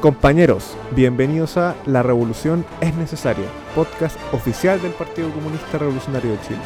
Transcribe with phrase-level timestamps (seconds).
[0.00, 6.58] Compañeros, bienvenidos a La Revolución es Necesaria, podcast oficial del Partido Comunista Revolucionario de Chile.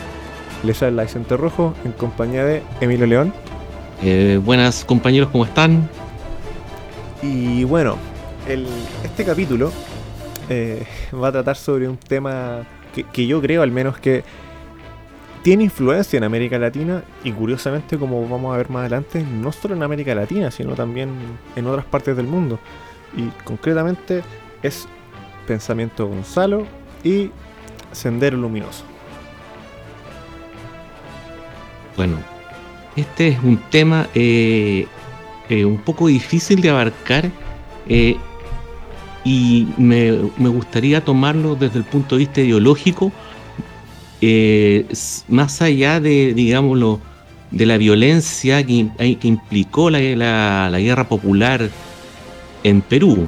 [0.63, 3.33] Les habla Vicente Rojo en compañía de Emilio León.
[4.03, 5.89] Eh, buenas compañeros, ¿cómo están?
[7.23, 7.97] Y bueno,
[8.49, 8.67] el-
[9.05, 9.71] este capítulo
[10.49, 10.85] eh,
[11.15, 14.25] va a tratar sobre un tema que, que yo creo al menos que
[15.43, 19.75] tiene influencia en América Latina y curiosamente como vamos a ver más adelante, no solo
[19.75, 21.11] en América Latina, sino también
[21.57, 22.59] en otras partes del mundo.
[23.17, 24.23] Y concretamente
[24.63, 24.87] es
[25.47, 26.67] Pensamiento Gonzalo
[27.03, 27.31] y
[27.93, 28.85] Sendero Luminoso.
[31.97, 32.17] Bueno,
[32.97, 34.87] este es un tema eh,
[35.49, 37.31] eh, un poco difícil de abarcar
[37.89, 38.17] eh,
[39.25, 43.13] y me, me gustaría tomarlo desde el punto de vista ideológico,
[45.29, 47.01] más allá de, digámoslo,
[47.51, 51.69] de la violencia que, im- que implicó la- la guerra popular
[52.63, 53.27] en Perú.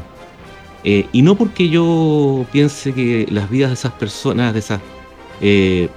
[0.85, 4.81] Eh, y no porque yo piense que las vidas de esas personas, de esas
[5.41, 5.89] eh,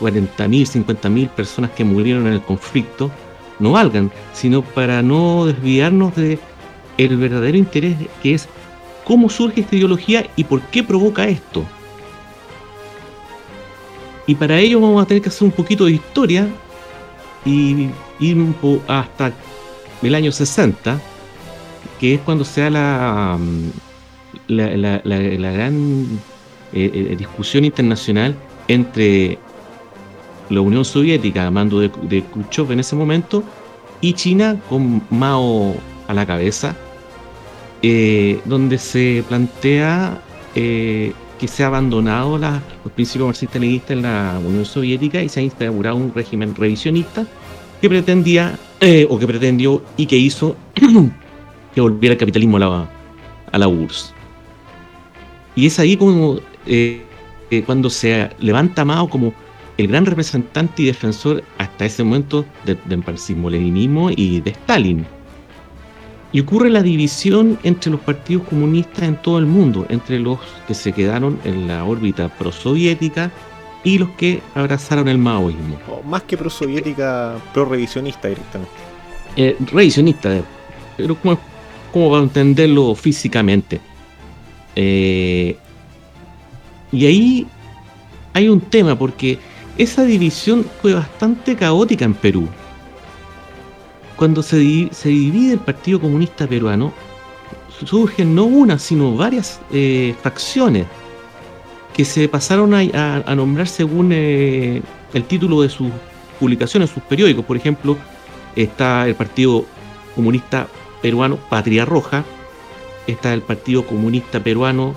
[0.00, 3.10] 40.000, 50.000 personas que murieron en el conflicto
[3.58, 6.38] no valgan, sino para no desviarnos de
[6.96, 8.48] el verdadero interés que es
[9.04, 11.64] cómo surge esta ideología y por qué provoca esto.
[14.26, 16.48] Y para ello vamos a tener que hacer un poquito de historia
[17.44, 18.54] y ir
[18.88, 19.32] hasta
[20.02, 20.98] el año 60,
[21.98, 23.70] que es cuando se da la, mm,
[24.48, 26.06] la, la- gran
[26.72, 28.34] eh, eh, discusión internacional
[28.68, 29.38] entre
[30.50, 31.90] la Unión Soviética, a mando de,
[32.32, 33.42] Khrushchev en ese momento,
[34.00, 35.74] y China con Mao
[36.08, 36.74] a la cabeza,
[37.82, 40.20] eh, donde se plantea
[40.54, 45.96] que se ha abandonado los principios marxistas-leninistas en la Unión Soviética y se ha instaurado
[45.96, 47.26] un régimen revisionista
[47.80, 48.56] que pretendía,
[49.08, 50.56] o que pretendió y que hizo
[51.74, 52.88] que volviera el capitalismo a la,
[53.52, 54.12] a la URSS.
[55.56, 57.04] Y es ahí como eh,
[57.50, 59.32] eh, cuando se levanta Mao como
[59.76, 65.04] el gran representante y defensor hasta ese momento de- del marxismo-leninismo y de Stalin.
[66.32, 70.74] Y ocurre la división entre los partidos comunistas en todo el mundo, entre los que
[70.74, 73.30] se quedaron en la órbita prosoviética
[73.84, 75.78] y los que abrazaron el maoísmo.
[75.88, 78.72] O más que pro-soviética, pro-revisionista directamente.
[79.36, 80.40] Eh, revisionista,
[80.96, 81.38] pero como,
[81.94, 83.80] como para entenderlo físicamente.
[84.74, 85.56] Eh,
[86.90, 87.46] y ahí
[88.32, 89.38] hay un tema, porque
[89.78, 92.48] esa división fue bastante caótica en Perú.
[94.16, 96.92] Cuando se, se divide el Partido Comunista Peruano,
[97.84, 100.86] surgen no una, sino varias eh, facciones
[101.96, 104.82] que se pasaron a, a- a nombrar según eh,
[105.12, 105.90] el título de sus
[106.40, 107.44] publicaciones, sus periódicos.
[107.44, 107.96] Por ejemplo,
[108.56, 109.64] está el Partido
[110.16, 110.66] Comunista
[111.04, 112.24] Peruano Patria Roja,
[113.06, 114.94] está el Partido Comunista Peruano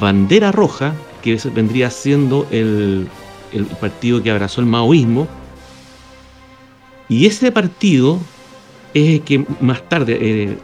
[0.00, 3.08] Bandera Roja, que vendría siendo el,
[3.80, 5.26] partido que abrazó el maoísmo,
[7.08, 8.20] y ese partido
[8.94, 10.56] es el que más tarde, eh,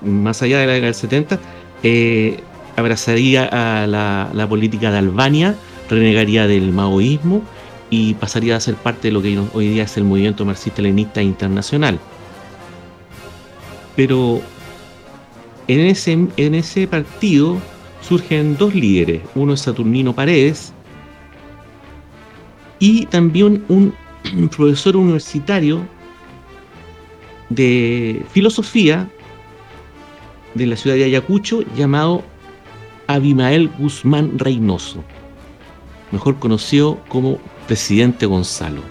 [0.00, 1.38] más allá de la década del 70,
[1.84, 2.40] eh,
[2.76, 5.54] abrazaría a la, la política de Albania,
[5.88, 7.42] renegaría del maoísmo
[7.88, 12.00] y pasaría a ser parte de lo que hoy día es el movimiento marxista-leninista internacional.
[13.96, 14.40] Pero
[15.68, 17.58] en ese, en ese partido
[18.00, 20.72] surgen dos líderes, uno es Saturnino Paredes
[22.78, 23.94] y también un
[24.56, 25.86] profesor universitario
[27.50, 29.08] de filosofía
[30.54, 32.22] de la ciudad de Ayacucho llamado
[33.06, 35.02] Abimael Guzmán Reynoso,
[36.12, 38.82] mejor conocido como Presidente Gonzalo.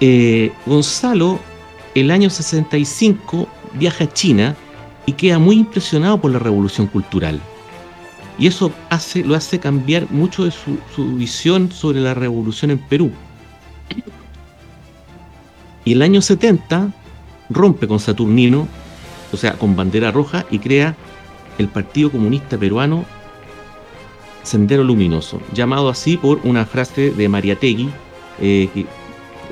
[0.00, 1.38] Eh, Gonzalo,
[1.94, 4.56] el año 65, viaja a China
[5.06, 7.40] y queda muy impresionado por la revolución cultural.
[8.38, 8.72] Y eso
[9.24, 13.10] lo hace cambiar mucho de su, su visión sobre la revolución en Perú.
[15.84, 16.90] Y el año 70
[17.50, 18.68] rompe con Saturnino,
[19.32, 20.94] o sea, con bandera roja, y crea
[21.58, 23.04] el Partido Comunista Peruano
[24.42, 27.90] Sendero Luminoso, llamado así por una frase de Mariategui,
[28.40, 28.86] eh, que-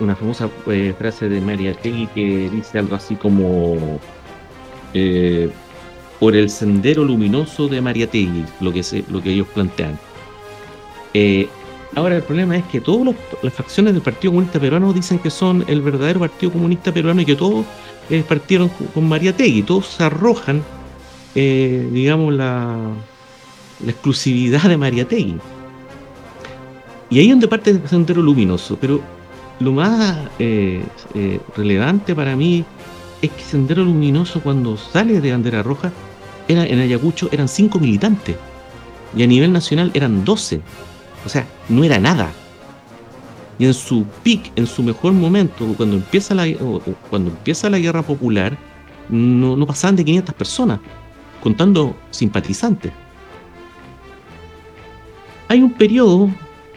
[0.00, 4.00] una famosa eh, frase de Mariategui que dice algo así como
[4.94, 5.50] eh,
[6.18, 9.98] por el sendero luminoso de Mariategui, lo que, se, lo que ellos plantean.
[11.14, 11.48] Eh,
[11.94, 15.64] ahora el problema es que todas las facciones del Partido Comunista Peruano dicen que son
[15.66, 17.64] el verdadero Partido Comunista Peruano y que todos
[18.28, 20.62] partieron con- con Mariategui, todos se arrojan,
[21.34, 22.76] digamos, la,
[23.86, 25.36] exclusividad de Mariategui.
[27.08, 29.00] Y ahí es donde parte el sendero luminoso, pero
[29.60, 30.82] lo más eh,
[31.14, 32.64] eh, relevante para mí
[33.22, 35.92] es que Sendero Luminoso cuando sale de bandera roja,
[36.48, 38.36] era, en Ayacucho eran 5 militantes
[39.14, 40.60] y a nivel nacional eran 12.
[41.26, 42.30] O sea, no era nada.
[43.58, 46.46] Y en su pic, en su mejor momento, cuando empieza la,
[47.10, 48.56] cuando empieza la guerra popular,
[49.10, 50.80] no, no pasaban de 500 personas,
[51.42, 52.92] contando simpatizantes.
[55.48, 56.30] Hay un periodo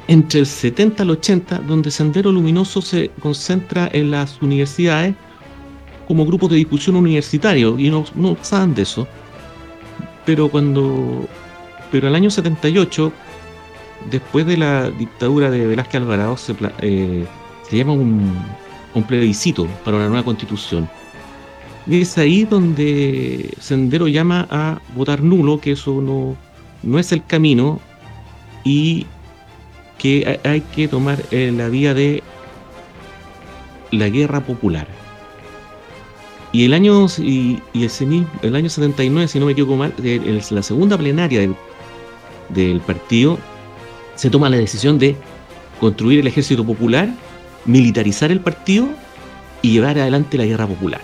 [0.07, 5.15] entre el 70 al 80 donde Sendero Luminoso se concentra en las universidades
[6.07, 9.07] como grupos de discusión universitario y no, no pasaban de eso.
[10.25, 11.27] Pero cuando.
[11.91, 13.11] Pero el año 78,
[14.09, 17.25] después de la dictadura de Velázquez Alvarado, se, eh,
[17.69, 18.33] se llama un,
[18.93, 20.89] un plebiscito para una nueva constitución.
[21.85, 26.35] Y es ahí donde Sendero llama a votar nulo, que eso no,
[26.81, 27.79] no es el camino,
[28.63, 29.05] y
[30.03, 32.21] que hay que tomar eh, la vía de
[33.91, 34.85] la guerra popular.
[36.51, 38.05] Y el año y, ese
[38.41, 39.93] el año 79, si no me equivoco mal,
[40.51, 41.49] la segunda plenaria
[42.49, 43.39] del, partido
[44.15, 45.15] se toma la decisión de
[45.79, 47.07] construir el ejército popular,
[47.63, 48.89] militarizar el partido
[49.61, 51.01] y llevar adelante la guerra popular.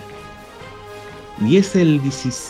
[1.48, 2.02] Y es el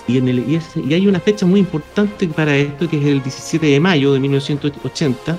[0.08, 3.64] y, en y, y, hay una fecha muy importante para esto que es el 17
[3.64, 5.38] de mayo de 1980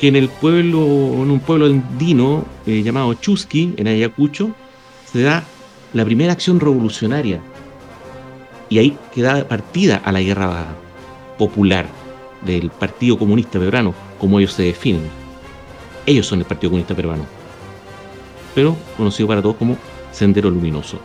[0.00, 4.50] que en el pueblo en un pueblo andino eh, llamado Chusqui en Ayacucho
[5.12, 5.44] se da
[5.92, 7.42] la primera acción revolucionaria
[8.70, 10.68] y ahí queda partida a la guerra
[11.36, 11.86] popular
[12.46, 15.02] del Partido Comunista Peruano como ellos se definen
[16.06, 17.26] ellos son el Partido Comunista Peruano
[18.54, 19.76] pero conocido para todos como
[20.12, 20.98] Sendero Luminoso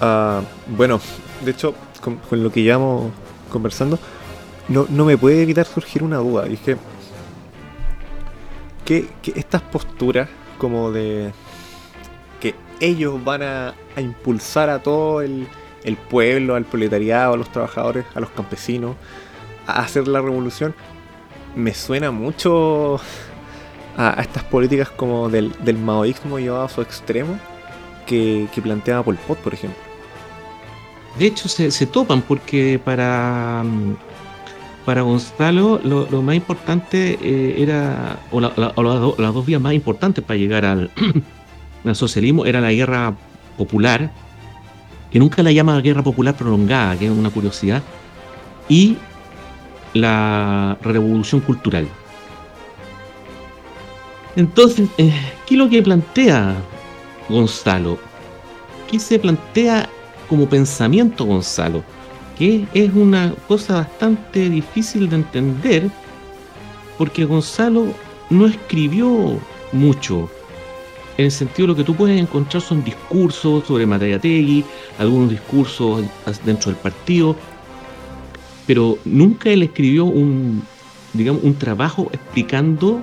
[0.00, 0.44] Uh,
[0.76, 1.00] bueno,
[1.44, 3.10] de hecho, con, lo que llevamos
[3.50, 3.98] conversando,
[4.68, 6.48] no, no, me puede evitar surgir una duda.
[6.48, 6.76] Y es que,
[8.88, 9.06] que,
[9.36, 11.32] estas posturas como de
[12.40, 15.46] que ellos van a, impulsar a todo el,
[16.08, 18.96] pueblo, al proletariado, a los trabajadores, a los campesinos,
[19.66, 20.74] a hacer la revolución,
[21.54, 22.98] me suena mucho
[23.96, 27.38] a, estas políticas como del, maoísmo llevado a su extremo
[28.06, 29.78] que, planteaba Pol Pot, por ejemplo.
[31.18, 33.64] De hecho, se, topan porque para,
[34.88, 40.38] para Gonzalo lo, más importante eh, era, o, la, las dos vías más importantes para
[40.38, 40.90] llegar al,
[41.84, 43.14] al, socialismo era la guerra
[43.58, 44.10] popular,
[45.10, 47.82] que nunca la llama guerra popular prolongada, que es una curiosidad,
[48.66, 48.96] y
[49.92, 51.86] la revolución cultural.
[54.36, 55.12] Entonces, eh,
[55.46, 56.54] ¿qué es lo que plantea
[57.28, 57.98] Gonzalo?
[58.90, 59.86] ¿Qué se plantea
[60.30, 61.84] como pensamiento Gonzalo,
[62.38, 65.90] que es una cosa bastante difícil de entender,
[66.96, 67.86] porque Gonzalo
[68.30, 69.38] no escribió
[69.72, 70.30] mucho.
[71.16, 74.64] En el sentido de lo que tú puedes encontrar son discursos sobre Matagategui,
[74.98, 76.04] algunos discursos
[76.44, 77.34] dentro del partido,
[78.66, 80.62] pero nunca él escribió un,
[81.14, 83.02] digamos, un trabajo explicando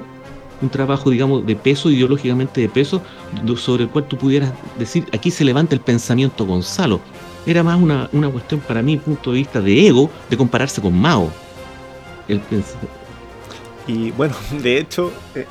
[0.62, 3.02] un trabajo, digamos, de peso, ideológicamente de peso,
[3.58, 7.02] sobre el cual tú pudieras decir, aquí se levanta el pensamiento Gonzalo.
[7.46, 11.00] Era más una, una cuestión para mí, punto de vista de ego, de compararse con
[11.00, 11.32] Mao.
[12.28, 12.42] El
[13.88, 14.34] y bueno,
[14.64, 15.46] de hecho, eh,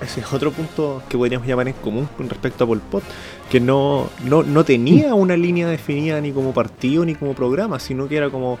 [0.00, 3.02] ese es otro punto que podríamos llamar en común con respecto a Pol Pot,
[3.50, 8.08] que no, no, no tenía una línea definida ni como partido ni como programa, sino
[8.08, 8.58] que era como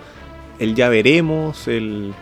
[0.58, 2.14] el ya veremos, el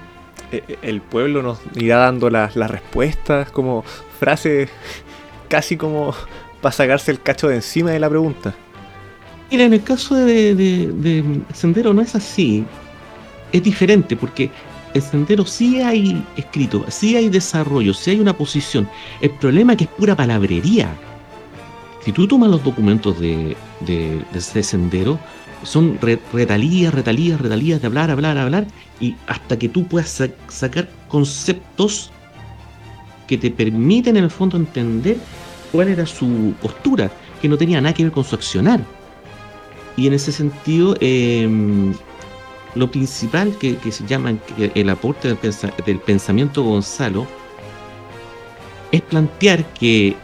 [0.52, 3.82] eh, eh, el pueblo nos irá dando las, respuestas, como
[4.18, 4.68] frases
[5.48, 6.14] casi como
[6.60, 8.54] para sacarse el cacho de encima de la pregunta.
[9.50, 12.64] Mira, en el caso de, Sendero no es así.
[13.52, 14.50] Es diferente porque
[14.92, 18.88] en Sendero sí hay escrito, sí hay desarrollo, sí hay una posición.
[19.20, 20.92] El problema es que es pura palabrería.
[22.04, 25.18] Si tú tomas los documentos de, de, de Sendero,
[25.62, 28.66] son retalías, retalías, retalías de hablar, hablar, hablar,
[29.00, 32.10] y hasta que tú puedas sacar conceptos
[33.26, 35.16] que te permiten en el fondo entender
[35.72, 37.10] cuál era su postura,
[37.42, 38.80] que no tenía nada que ver con su accionar.
[39.96, 41.94] Y en ese sentido, em,
[42.74, 44.34] lo principal que, se llama
[44.74, 45.38] el aporte del,
[45.86, 47.26] del pensamiento Gonzalo
[48.92, 50.16] es plantear que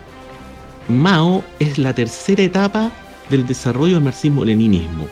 [0.88, 2.90] Mao es la tercera etapa
[3.30, 5.06] del desarrollo del marxismo-leninismo.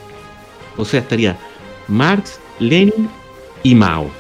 [0.77, 1.37] O sea, estaría
[1.89, 3.09] Marx, Lenin
[3.63, 4.11] y Mao.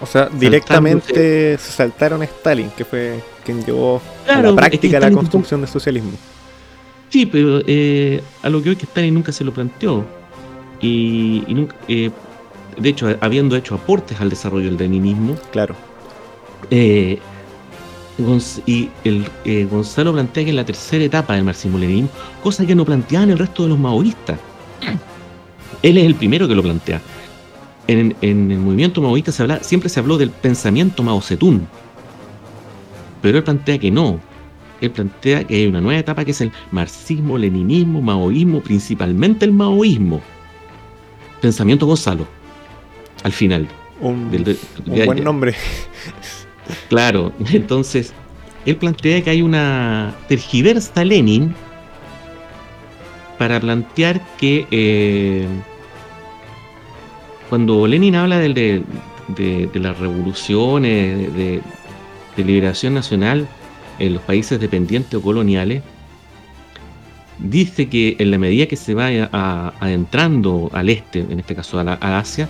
[0.00, 5.10] O sea, directamente se saltaron a Stalin, que fue quien llevó a la práctica la
[5.10, 6.12] construcción del socialismo.
[7.10, 10.04] Sí, pero eh, a lo que hoy que Stalin nunca se lo planteó.
[10.80, 12.10] Y, nunca, eh,
[12.78, 15.36] de hecho, habiendo hecho aportes al desarrollo del leninismo.
[15.50, 15.74] Claro.
[16.70, 17.18] Eh,
[18.66, 22.10] y el, eh, Gonzalo plantea que en la tercera etapa del marxismo-leninismo,
[22.42, 24.38] cosa que no planteaban el resto de los maoístas.
[25.82, 27.00] Él es el primero que lo plantea.
[27.86, 31.60] En, el movimiento maoísta se habla, siempre se habló del pensamiento Mao Zedong,
[33.22, 34.20] pero él plantea que no.
[34.80, 39.52] Él plantea que hay una nueva etapa que es el marxismo, leninismo, maoísmo, principalmente el
[39.52, 40.20] maoísmo.
[41.40, 42.26] Pensamiento Gonzalo,
[43.24, 43.68] al final.
[44.00, 44.30] Un,
[44.86, 45.54] buen nombre.
[46.88, 48.12] Claro, entonces
[48.66, 51.54] él plantea que hay una tergiversa Lenin
[53.38, 55.46] para plantear que eh,
[57.48, 58.82] cuando Lenin habla de,
[59.74, 61.62] las revoluciones, de,
[62.36, 63.48] liberación nacional
[63.98, 65.82] en los países dependientes o coloniales,
[67.38, 69.28] dice que en la medida que se vaya
[69.80, 72.48] adentrando al este, en este caso a, Asia,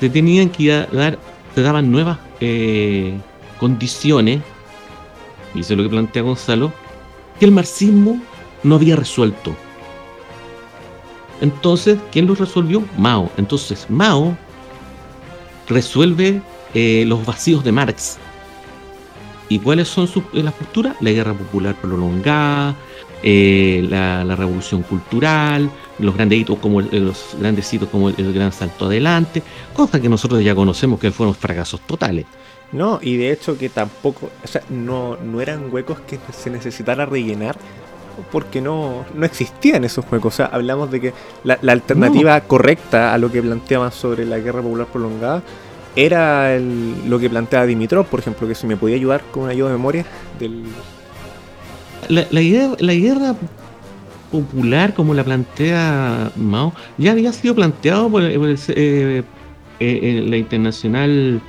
[0.00, 1.18] se tenían que dar,
[1.54, 3.14] se daban nuevas eh,
[3.58, 4.40] condiciones,
[5.54, 6.72] y eso es lo que plantea Gonzalo,
[7.38, 8.20] que el marxismo
[8.62, 9.54] no había resuelto.
[11.40, 12.82] Entonces, ¿quién lo resolvió?
[12.96, 13.30] Mao.
[13.36, 14.36] Entonces, Mao
[15.68, 16.40] resuelve
[16.74, 18.18] eh, los vacíos de Marx.
[19.48, 20.96] ¿Y cuáles son sus, las posturas?
[21.00, 22.76] La guerra popular prolongada,
[23.22, 28.52] eh, la, revolución cultural, los grandes hitos como el, los grandes hitos como el, gran
[28.52, 29.42] salto adelante,
[29.74, 32.26] cosas que nosotros ya conocemos que fueron fracasos totales.
[32.70, 37.06] No, y de hecho que tampoco, o sea, no, no eran huecos que se necesitara
[37.06, 37.56] rellenar
[38.30, 40.34] porque no, no existían esos huecos.
[40.34, 41.14] O sea, hablamos de que
[41.44, 45.42] la, alternativa correcta a lo que planteaban sobre la guerra popular prolongada
[45.96, 49.68] era lo que planteaba Dimitrov, por ejemplo, que se me podía ayudar con una ayuda
[49.68, 50.06] de memoria
[50.38, 50.64] del...
[52.08, 53.34] La, idea, la guerra
[54.30, 59.22] popular, como la plantea Mao, ya había sido planteado por, eh,
[59.80, 61.40] eh, la internacional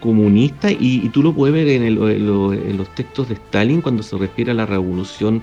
[0.00, 4.54] comunista y, tú lo puedes ver en, los textos de Stalin cuando se refiere a
[4.54, 5.42] la revolución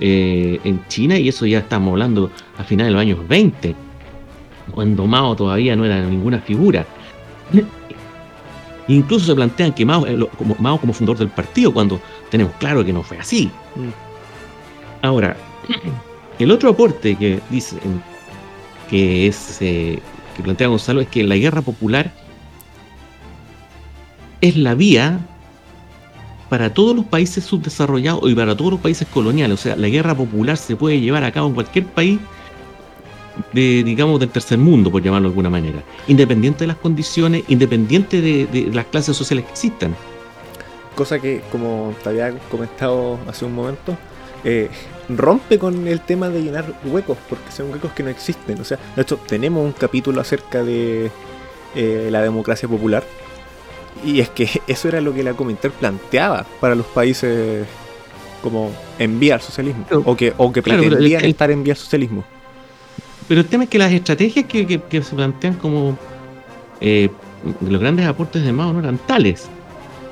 [0.00, 3.74] eh, en China y eso ya estamos hablando a finales de los años 20,
[4.72, 6.86] cuando Mao todavía no era ninguna figura.
[8.88, 12.00] Incluso se plantean que Mao, eh, como, Mao como fundador del partido, cuando
[12.30, 13.50] tenemos claro que no fue así.
[13.74, 13.88] Mm.
[15.02, 15.36] Ahora,
[16.38, 17.76] el otro aporte que dice
[18.88, 20.00] que es eh,
[20.36, 22.12] que plantea Gonzalo es que la guerra popular
[24.40, 25.18] es la vía
[26.48, 29.58] para todos los países subdesarrollados y para todos los países coloniales.
[29.58, 32.20] O sea, la guerra popular se puede llevar a cabo en cualquier país
[33.52, 35.82] de, digamos, del tercer mundo, por llamarlo de alguna manera.
[36.08, 39.94] Independiente de las condiciones, independiente de, las clases sociales que existan.
[40.94, 43.96] Cosa que, como te había comentado hace un momento,
[44.44, 44.70] eh,
[45.08, 48.60] rompe con el tema de llenar huecos, porque son huecos que no existen.
[48.60, 51.10] O sea, de hecho, tenemos un capítulo acerca de
[51.74, 53.04] eh, la democracia popular,
[54.04, 57.66] y es que eso era lo que la Comintern planteaba para los países
[58.42, 59.84] como enviar socialismo.
[59.90, 62.24] o que, o que pretendían estar en vía socialismo.
[63.28, 65.98] Pero el tema es que las estrategias que, se plantean como
[66.80, 67.10] eh,
[67.60, 69.48] los grandes aportes de Mao no eran tales.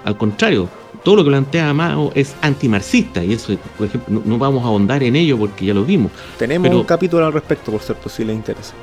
[0.04, 0.68] Al contrario,
[1.04, 5.02] todo lo que plantea Mao es antimarxista y eso, por ejemplo, no, vamos a ahondar
[5.02, 6.10] en ello porque ya lo vimos.
[6.38, 8.74] Tenemos un capítulo al respecto, por cierto, si les interesa.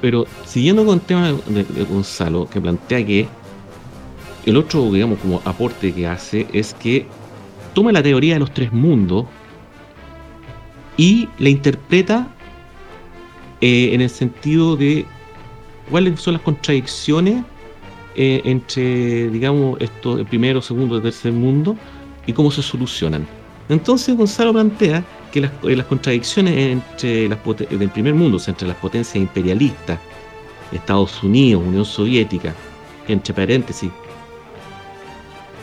[0.00, 3.26] Pero siguiendo con el tema de Gonzalo, que plantea que
[4.44, 7.06] el otro, digamos, como aporte que hace es que
[7.72, 9.24] toma la teoría de los tres mundos
[10.98, 12.28] y la interpreta
[13.66, 15.06] eh, en el sentido de
[15.90, 17.42] cuáles son las contradicciones
[18.14, 21.74] eh, entre, digamos, esto, el primero, segundo tercer mundo
[22.26, 23.26] y cómo se solucionan.
[23.70, 25.02] Entonces Gonzalo plantea
[25.32, 27.38] que las, eh, contradicciones entre las
[27.70, 29.98] del primer mundo, o entre las potencias imperialistas,
[30.70, 32.54] Estados Unidos, Unión Soviética,
[33.08, 33.90] entre paréntesis,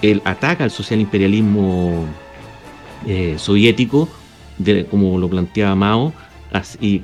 [0.01, 2.07] él ataca al social imperialismo
[3.37, 4.09] soviético,
[4.89, 6.13] como lo planteaba Mao,
[6.79, 7.03] y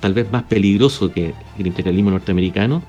[0.00, 2.82] tal vez más peligroso que el imperialismo norteamericano,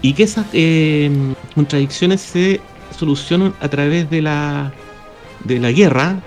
[0.00, 2.60] y que esas em, contradicciones se
[2.96, 4.72] solucionan a través de la,
[5.44, 6.20] de la guerra,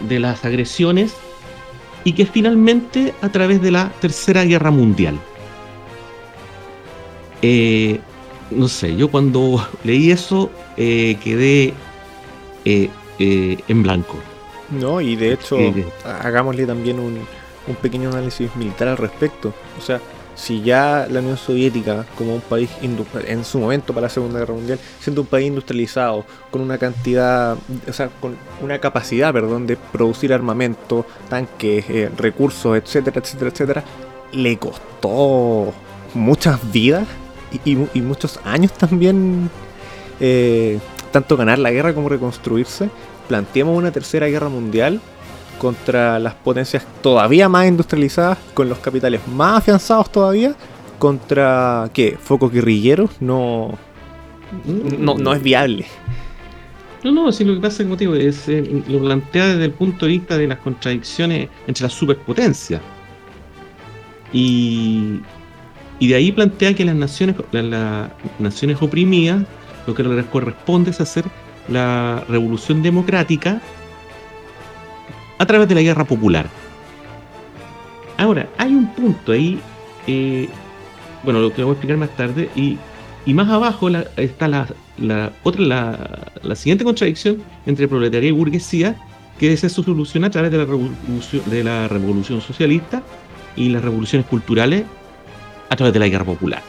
[0.00, 1.14] de las agresiones,
[2.04, 5.18] y que finalmente a través de la Tercera Guerra Mundial.
[7.42, 8.00] Eh,
[8.50, 11.74] no sé, yo cuando leí eso eh, quedé
[12.64, 14.16] eh, eh, en blanco.
[14.70, 15.56] No, y de hecho,
[16.04, 17.18] hagámosle también un,
[17.68, 19.52] un, pequeño análisis militar al respecto.
[19.78, 20.00] O sea,
[20.34, 24.54] si ya la Unión Soviética, como un país en su momento para la Segunda Guerra
[24.54, 27.56] Mundial, siendo un país industrializado, con una cantidad,
[27.88, 31.84] o sea, con una capacidad, perdón, de producir armamento, tanques,
[32.16, 33.84] recursos, etcétera, etcétera, etcétera,
[34.32, 35.72] le costó
[36.14, 37.06] muchas vidas
[37.64, 39.50] y, muchos años también
[40.20, 40.78] eh,
[41.10, 42.90] tanto ganar la guerra como reconstruirse,
[43.26, 45.00] planteemos una tercera guerra mundial
[45.58, 50.54] contra las potencias todavía más industrializadas, con los capitales más afianzados todavía,
[50.98, 52.16] contra ¿qué?
[52.18, 53.76] focos guerrilleros, no,
[54.64, 55.86] no, no es viable.
[57.04, 60.12] No, no, si lo que pasa motivo es eh, lo plantea desde el punto de
[60.12, 62.80] vista de las contradicciones entre las superpotencias.
[64.32, 65.20] Y,
[66.00, 69.44] y de ahí plantea que las naciones, las naciones oprimidas,
[69.86, 71.24] lo que les corresponde es hacer
[71.68, 73.60] la revolución democrática
[75.38, 76.46] a través de la guerra popular.
[78.16, 79.60] Ahora, hay un punto ahí,
[80.06, 80.48] eh,
[81.22, 82.78] bueno, lo que voy a explicar más tarde, y,
[83.26, 88.96] más abajo está la, otra, la, siguiente contradicción entre proletariado y burguesía,
[89.38, 93.02] que se soluciona a través de la, revolución, de la revolución socialista
[93.54, 94.84] y las revoluciones culturales
[95.68, 96.62] a través de la guerra popular.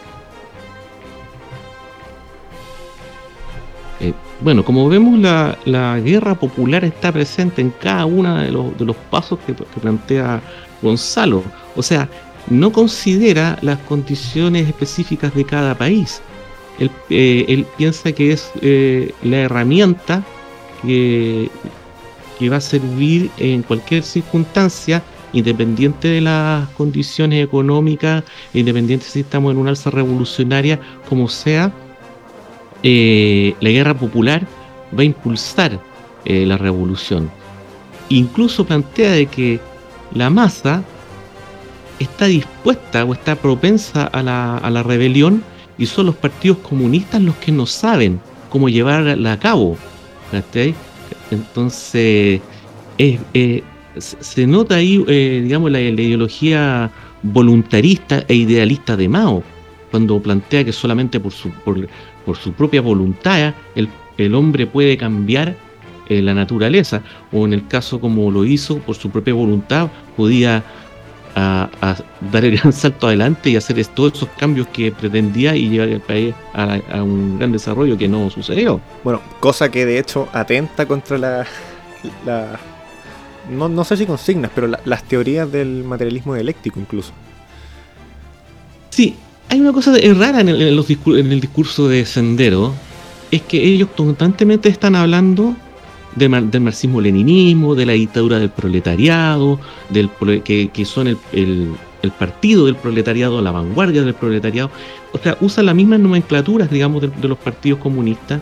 [4.41, 8.95] Bueno, como vemos, la, guerra popular está presente en cada uno de los, de los
[8.95, 10.41] pasos que, plantea
[10.81, 11.43] Gonzalo.
[11.75, 12.09] O sea,
[12.49, 16.21] no considera las condiciones específicas de cada país.
[16.79, 20.23] Él, eh, piensa que es eh, la herramienta
[20.81, 21.49] que,
[22.37, 25.03] que va a servir en cualquier circunstancia
[25.33, 31.71] independiente de las condiciones económicas, independiente si estamos en una alza revolucionaria, como sea,
[32.83, 34.45] eh, la guerra popular
[34.97, 35.79] va a impulsar
[36.25, 37.29] eh, la revolución.
[38.09, 39.59] Incluso plantea de que
[40.13, 40.83] la masa
[41.99, 45.43] está dispuesta o está propensa a la, rebelión
[45.77, 48.19] y son los partidos comunistas los que no saben
[48.49, 49.77] cómo llevarla a cabo.
[51.31, 52.41] Entonces,
[53.99, 59.43] se nota ahí, eh, digamos, la, ideología voluntarista e idealista de Mao,
[59.91, 61.87] cuando plantea que solamente por su, por
[62.35, 65.55] su propia voluntad, el, el hombre puede cambiar
[66.07, 70.63] eh, la naturaleza, o en el caso como lo hizo, por su propia voluntad, podía
[71.35, 76.01] dar el gran salto adelante y hacer todos esos cambios que pretendía y llevar el
[76.01, 78.81] país a, un gran desarrollo que no sucedió.
[79.03, 81.45] Bueno, cosa que de hecho atenta contra la,
[82.25, 82.59] la
[83.49, 87.13] no, no sé si consignas, pero las teorías del materialismo dialéctico incluso.
[88.89, 89.15] Sí,
[89.49, 92.73] hay una cosa rara en el, en el discurso de Sendero,
[93.31, 95.55] es que ellos constantemente están hablando
[96.15, 99.59] del marxismo-leninismo, de la dictadura del proletariado,
[99.89, 100.09] del
[100.43, 101.75] que, son el,
[102.17, 104.69] partido del proletariado, la vanguardia del proletariado.
[105.13, 108.41] O sea, usan las mismas nomenclaturas, digamos, de, los partidos comunistas,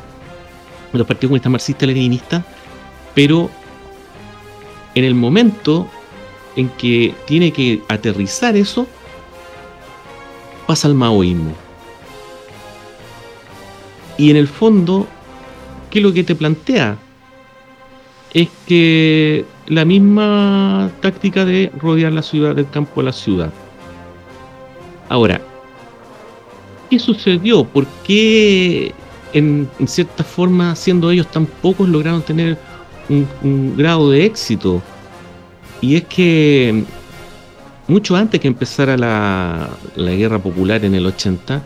[0.91, 2.43] de los partidos comunistas marxistas-leninistas,
[3.13, 3.49] pero
[4.95, 5.87] en el momento
[6.55, 8.87] en que tiene que aterrizar eso,
[10.67, 11.53] pasa al maoísmo.
[14.17, 15.07] Y en el fondo,
[15.89, 16.97] ¿qué es lo que te plantea?
[18.33, 23.51] Es que la misma táctica de rodear la ciudad, del campo a la ciudad.
[25.09, 25.41] Ahora,
[26.89, 27.63] ¿qué sucedió?
[27.63, 28.93] ¿Por qué
[29.33, 32.57] en, cierta forma, siendo ellos tan pocos, lograron tener
[33.09, 34.81] un grado de éxito?
[35.79, 36.83] Y es que
[37.87, 41.63] mucho antes que empezara la, guerra popular en el 80,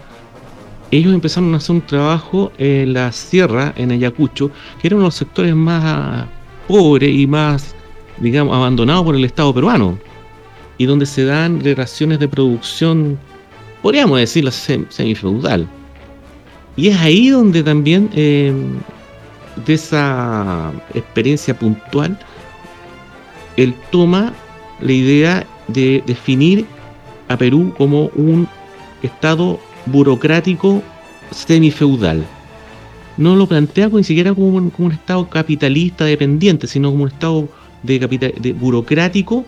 [0.91, 5.07] ellos empezaron a hacer un trabajo en la sierra, en Ayacucho, que era uno de
[5.07, 6.27] los sectores más
[6.67, 7.73] pobres y más,
[8.19, 9.97] digamos, abandonados por el Estado peruano,
[10.77, 13.17] y donde se dan relaciones de producción,
[13.81, 15.67] podríamos decirlo, semifeudal.
[16.75, 18.79] Y es ahí donde también, em,
[19.65, 22.17] de esa experiencia puntual,
[23.57, 24.33] él toma
[24.79, 26.65] la idea de definir
[27.27, 28.47] a Perú como un
[29.01, 30.81] estado burocrático
[31.31, 32.25] semifeudal.
[33.17, 37.47] No lo plantea ni siquiera como un, estado capitalista dependiente, sino como un estado
[37.83, 39.45] de, capital, de burocrático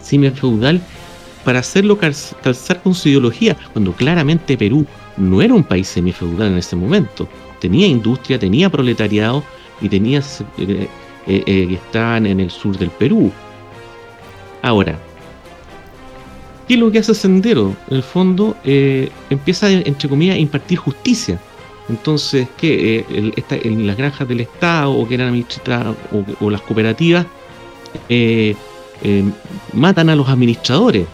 [0.00, 0.80] semifeudal
[1.44, 4.84] para hacerlo calzar con su ideología, cuando claramente Perú
[5.16, 7.28] no era un país semifeudal en ese momento.
[7.60, 9.42] Tenía industria, tenía proletariado
[9.80, 10.22] y tenía eh,
[10.58, 13.32] eh, eh, que estaban en el sur del Perú.
[14.62, 14.98] Ahora,
[16.68, 17.74] ¿Qué es lo que hace Sendero?
[17.88, 21.40] En el fondo, eh, empieza, entre comillas, a impartir justicia.
[21.88, 23.06] Entonces, ¿qué?
[23.08, 25.96] Eh, en las granjas del Estado o que eran administradas
[26.40, 27.24] o, las cooperativas
[28.10, 28.54] eh,
[29.72, 31.06] matan a los administradores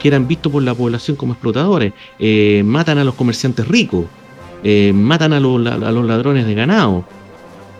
[0.00, 1.92] que eran vistos por la población como explotadores,
[2.64, 4.06] matan a los comerciantes ricos,
[4.92, 7.04] matan a los, ladrones de ganado.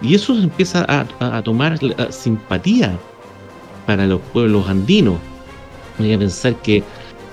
[0.00, 1.78] Y eso empieza a tomar
[2.10, 2.96] simpatía
[3.84, 5.16] para los pueblos andinos
[5.98, 6.82] hay que pensar que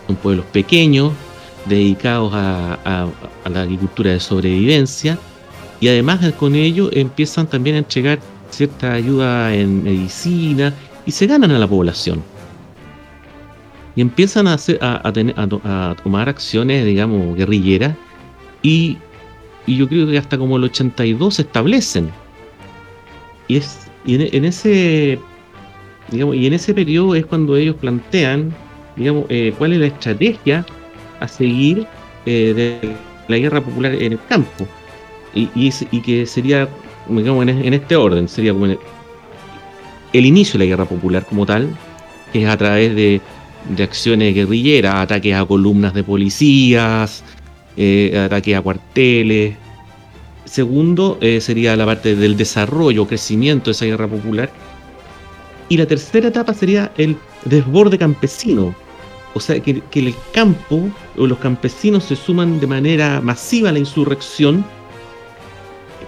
[0.08, 1.13] son pueblos pequeños,
[1.65, 3.08] dedicados a,
[3.50, 5.17] la agricultura de sobrevivencia,
[5.80, 8.19] y además con ello empiezan también a entregar
[8.50, 10.74] cierta ayuda en medicina
[11.06, 12.24] y se ganan a la población.
[13.95, 17.95] Y empiezan a, hacer, a, a, tomar acciones, digamos, guerrilleras
[18.62, 18.97] y,
[19.65, 22.10] y, yo creo que hasta como el 82 se establecen.
[23.47, 25.19] Y, es, y en, ese
[26.12, 28.54] y en ese periodo es cuando ellos plantean
[28.95, 30.65] digamos, eh, cuál es la estrategia
[31.19, 31.86] a seguir
[32.26, 32.95] eh, de
[33.28, 34.67] la guerra popular en el campo.
[35.34, 35.71] Y,
[36.02, 36.67] que sería,
[37.08, 38.54] digamos, en, este orden, sería
[40.12, 41.69] el, inicio de la guerra popular como tal,
[42.34, 43.21] que es a través de,
[43.69, 47.24] de acciones guerrilleras, ataques a columnas de policías,
[47.78, 49.56] eh, ataques a cuarteles.
[50.43, 54.50] Segundo, sería la parte del desarrollo, crecimiento de esa guerra popular.
[55.72, 58.76] Y la tercera etapa sería el desborde campesino,
[59.34, 63.80] o sea, que, el campo o los campesinos se suman de manera masiva a la
[63.80, 64.66] insurrección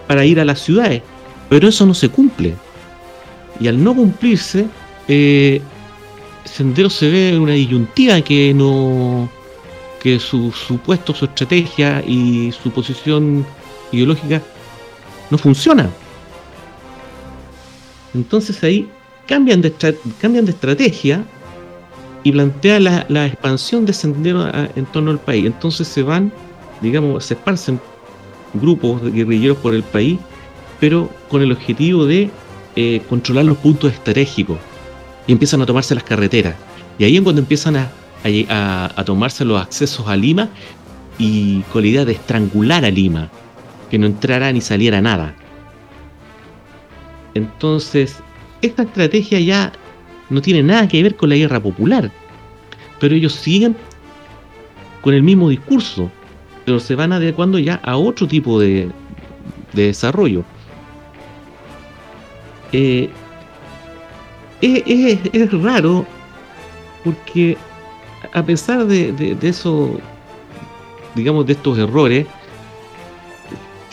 [0.05, 1.01] para ir a las ciudades.
[1.47, 2.55] Pero eso no se cumple.
[3.57, 4.67] Y al no cumplirse,
[5.07, 5.61] eh,
[6.43, 9.29] Sendero se ve en una disyuntiva que no.
[10.01, 10.51] que su,
[10.85, 13.45] puesto, su estrategia y su posición
[13.93, 14.41] ideológica
[15.31, 15.89] no funciona.
[18.13, 18.89] Entonces ahí
[19.27, 19.69] cambian de,
[20.49, 21.23] estrategia
[22.23, 25.45] y plantea la, expansión de Sendero en torno al país.
[25.45, 26.31] Entonces se van,
[26.81, 27.79] digamos, se esparcen
[28.53, 30.19] grupos de guerrilleros por el país,
[30.79, 32.29] pero con el objetivo de
[32.75, 34.57] eh, controlar los puntos estratégicos
[35.27, 36.55] y empiezan a tomarse las carreteras.
[36.97, 37.89] Y ahí es cuando empiezan a,
[38.95, 40.49] a, tomarse los accesos a Lima
[41.17, 43.29] y con la idea de estrangular a Lima,
[43.89, 45.35] que no entrara ni saliera nada.
[47.33, 48.17] Entonces,
[48.65, 49.71] esta estrategia ya
[50.29, 52.11] no tiene nada que ver con la guerra popular.
[52.99, 53.75] Pero ellos siguen
[55.01, 56.09] con el mismo discurso,
[56.65, 58.89] pero se van adecuando ya a otro tipo de,
[59.73, 60.43] desarrollo.
[62.71, 63.09] Eh,
[64.61, 66.05] es, raro
[67.03, 67.57] porque
[68.31, 69.99] a pesar de, de, eso,
[71.15, 72.25] digamos, de estos errores,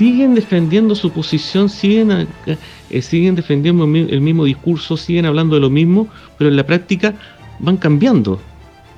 [0.00, 5.68] siguen defendiendo su posición, siguen, eh, siguen defendiendo el mismo discurso, siguen hablando de lo
[5.68, 6.08] mismo,
[6.38, 7.12] pero en la práctica
[7.58, 8.40] van cambiando,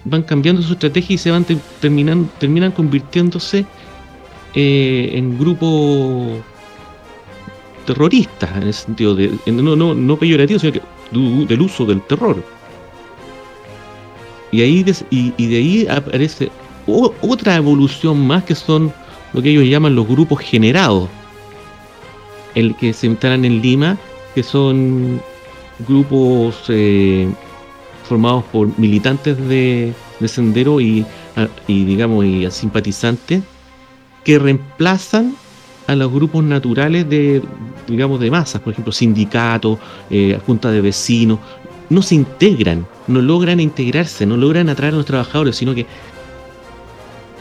[0.04, 1.44] van cambiando su estrategia y se van
[1.80, 3.66] terminan, terminan convirtiéndose
[4.54, 6.38] eh, en grupos
[7.84, 10.82] terroristas, en el sentido de, no, no, no peyorativo, sino que
[11.48, 12.40] del uso del terror.
[14.52, 16.48] Y, ahí y de ahí aparece
[16.86, 18.92] otra evolución más que son
[19.32, 21.08] lo que ellos llaman los grupos generados,
[22.54, 23.98] el que se instalan en Lima,
[24.34, 25.20] que son
[25.86, 27.28] grupos eh,
[28.04, 29.94] formados por militantes de,
[30.26, 31.04] Sendero y,
[31.66, 33.42] digamos y simpatizantes
[34.22, 35.34] que reemplazan
[35.88, 37.42] a los grupos naturales de
[37.88, 41.40] digamos de masas, por ejemplo sindicatos, eh, junta de vecinos,
[41.90, 45.86] no se integran, no logran integrarse, no logran atraer a los trabajadores, sino que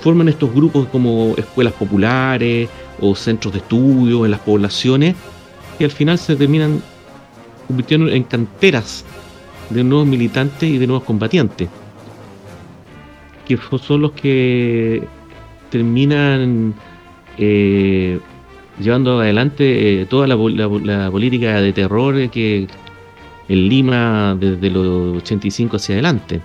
[0.02, 5.16] forman estos grupos como escuelas populares o centros de estudio en las poblaciones
[5.78, 6.82] que al final se terminan
[7.68, 9.06] convirtiendo en canteras
[9.70, 11.70] de nuevos militantes y de nuevos combatientes
[13.46, 15.04] que son los que
[15.70, 16.74] terminan
[17.38, 18.20] eh,
[18.80, 22.68] llevando adelante eh, toda la, política de terror que
[23.48, 26.42] en Lima desde los 85 hacia adelante.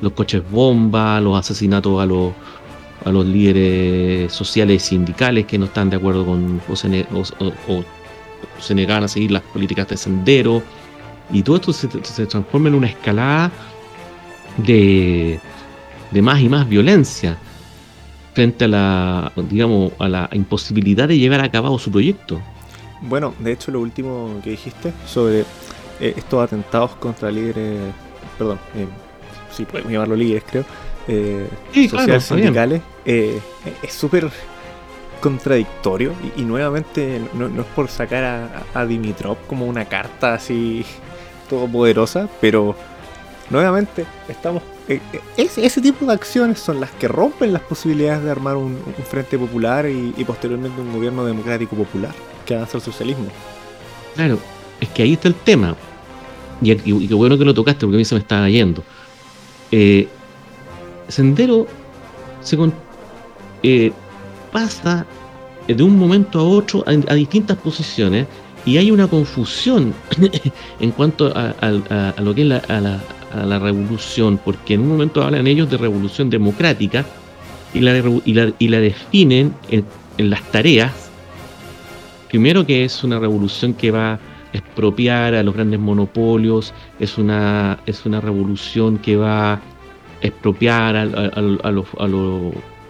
[0.00, 2.32] Los coches bomba, los asesinatos a los
[3.08, 9.04] a los líderes sociales y sindicales que no están de acuerdo con o se, negan
[9.04, 10.62] a seguir las políticas de sendero
[11.32, 13.50] y todo esto se, transforma en una escalada
[14.58, 15.40] de,
[16.10, 17.38] de más y más violencia
[18.34, 22.40] frente a la digamos a la imposibilidad de llevar a cabo su proyecto.
[23.00, 25.40] Bueno, de hecho lo último que dijiste sobre
[26.00, 27.80] eh, estos atentados contra líderes,
[28.36, 28.86] perdón, eh,
[29.50, 30.64] sí podemos llamarlo líderes creo,
[31.08, 31.48] eh,
[31.88, 33.40] sociales sindicales eh,
[33.82, 34.30] es súper
[35.22, 40.84] contradictorio y, nuevamente no, es por sacar a, Dimitrov como una carta así
[41.48, 42.76] todopoderosa, pero
[43.48, 45.00] nuevamente estamos eh,
[45.38, 49.88] ese, tipo de acciones son las que rompen las posibilidades de armar un, frente popular
[49.88, 52.12] y, posteriormente un gobierno democrático popular
[52.44, 53.28] que avanza el socialismo.
[54.16, 54.38] Claro,
[54.82, 55.76] es que ahí está el tema.
[56.60, 58.82] Y, qué bueno que lo tocaste porque a mí se me estaba yendo.
[59.72, 60.08] Eh,
[61.08, 61.66] Sendero
[62.42, 62.56] se
[63.62, 63.92] eh,
[64.52, 65.06] pasa
[65.66, 68.26] de un momento a otro a, distintas posiciones
[68.64, 69.94] y hay una confusión
[70.80, 71.54] en cuanto a,
[72.20, 73.00] lo que es la,
[73.34, 77.04] la, revolución, porque en un momento hablan ellos de revolución democrática
[77.74, 79.84] y la, definen en,
[80.30, 81.10] las tareas.
[82.28, 84.18] Primero que es una revolución que va a
[84.52, 89.60] expropiar a los grandes monopolios, es una, es una revolución que va a
[90.20, 91.04] expropiar a,
[91.70, 91.86] los,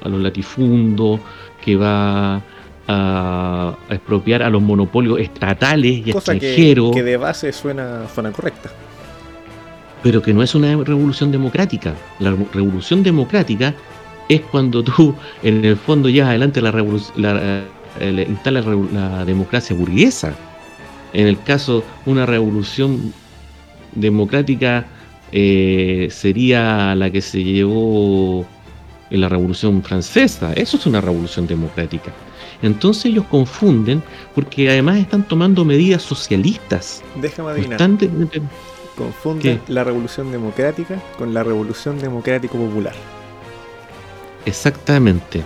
[0.03, 1.21] a, los, latifundos,
[1.65, 2.43] que va
[2.87, 6.91] a, expropiar a los monopolios estatales y extranjeros.
[6.91, 8.71] Que, que, de base suena, suena correcta.
[10.03, 11.95] Pero que no es una revolución democrática.
[12.21, 13.75] La revolución democrática
[14.29, 17.63] es cuando tú, en el fondo, llevas adelante la revolución, la,
[18.01, 20.35] eh, instala la democracia burguesa.
[21.13, 23.13] En el caso, una revolución
[23.95, 24.87] democrática
[25.33, 28.47] eh, sería la que se llevó
[29.11, 30.53] en la Revolución Francesa.
[30.55, 32.13] Eso es una revolución democrática.
[32.63, 34.03] Entonces ellos confunden
[34.35, 37.03] porque además están tomando medidas socialistas.
[37.21, 37.79] Déjame adivinar.
[38.97, 42.95] Confunden la revolución democrática con la revolución democrático popular.
[44.45, 45.45] Exactamente.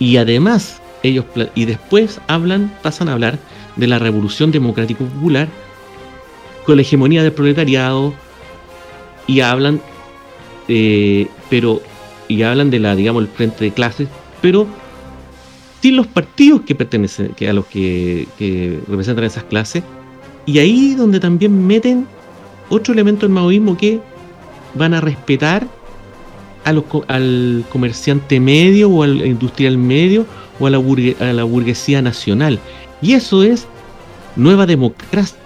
[0.00, 3.38] Y además, ellos y después hablan, pasan a hablar
[3.76, 5.48] de la revolución democrático popular
[6.66, 8.12] con la hegemonía del proletariado
[9.28, 9.80] y hablan
[10.68, 11.80] eh, pero
[12.28, 14.08] y hablan de la digamos el frente de clases
[14.40, 14.66] pero
[15.80, 18.26] sin los partidos que pertenecen que a los que,
[18.88, 19.82] representan esas clases
[20.46, 22.06] y ahí donde también meten
[22.68, 24.00] otro elemento del maoísmo que
[24.74, 25.66] van a respetar
[26.64, 30.26] al comerciante medio o al industrial medio
[30.60, 30.78] o a la,
[31.20, 32.58] a la burguesía nacional.
[33.00, 33.66] Y eso es
[34.36, 35.38] nueva democracia.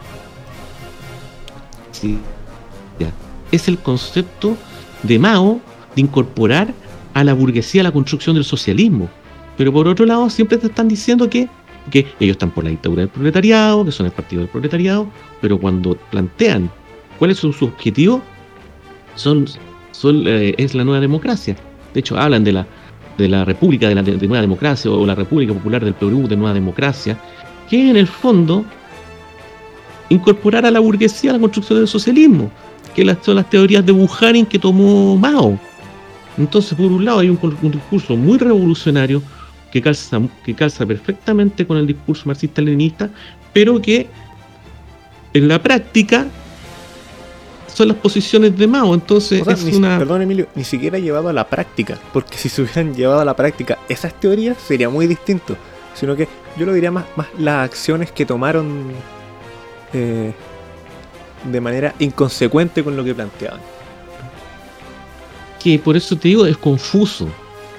[3.52, 4.56] Es el concepto
[5.02, 5.60] de Mao
[5.94, 6.72] de incorporar
[7.14, 9.08] a la burguesía a la construcción del socialismo.
[9.56, 11.48] Pero por otro lado, siempre te están diciendo que,
[11.90, 15.06] que ellos están por la dictadura del proletariado, que son el partido del proletariado,
[15.40, 16.70] pero cuando plantean
[17.18, 18.22] cuáles son sus objetivos,
[19.14, 19.46] son
[20.04, 21.56] eh, es la nueva democracia.
[21.92, 22.66] De hecho, hablan de la,
[23.18, 26.54] de la República de la Nueva Democracia o la República Popular del Perú de Nueva
[26.54, 27.18] Democracia,
[27.68, 28.64] que en el fondo
[30.08, 32.50] incorporar a la burguesía a la construcción del socialismo,
[32.94, 35.58] que son las teorías de Bujarin que tomó Mao.
[36.38, 37.38] Entonces, por un lado, hay un,
[37.70, 39.22] discurso muy revolucionario
[39.70, 43.10] que calza, que calza perfectamente con el discurso marxista-leninista,
[43.52, 44.08] pero que
[45.34, 46.26] en la práctica
[47.72, 48.94] son las posiciones de Mao.
[48.94, 49.98] Entonces es una.
[49.98, 51.98] Perdón, Emilio, ni siquiera llevado a la práctica.
[52.12, 55.56] Porque si se hubieran llevado a la práctica esas teorías, sería muy distinto.
[55.94, 58.92] Sino que yo lo diría más, más las acciones que tomaron
[59.92, 60.32] eh,
[61.50, 63.60] de manera inconsecuente con lo que planteaban.
[65.62, 67.28] Que por eso te digo, es confuso.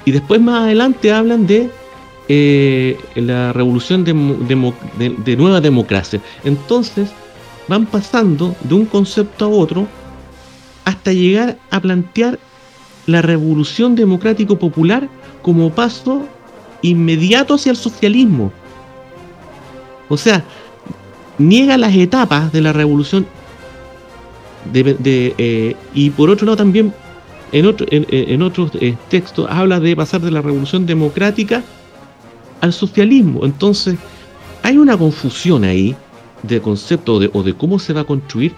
[0.06, 1.70] Y después más adelante hablan de
[2.30, 6.22] eh, la revolución de, nueva democracia.
[6.44, 7.10] Entonces,
[7.68, 9.88] van pasando de un concepto a otro
[10.86, 12.40] hasta llegar a plantear
[13.06, 15.10] la revolución democrático popular
[15.42, 16.26] como paso
[16.82, 18.52] inmediato hacia el socialismo.
[20.08, 20.44] O sea,
[21.38, 23.26] niega las etapas de la revolución
[24.74, 26.94] eh, y por otro lado también
[27.54, 31.64] en, otro, en, otros eh, textos habla de pasar de la revolución democrática
[32.62, 33.46] al socialismo.
[33.46, 33.96] Entonces,
[34.64, 35.96] hay una confusión ahí
[36.42, 38.54] de concepto o de cómo se va a construir,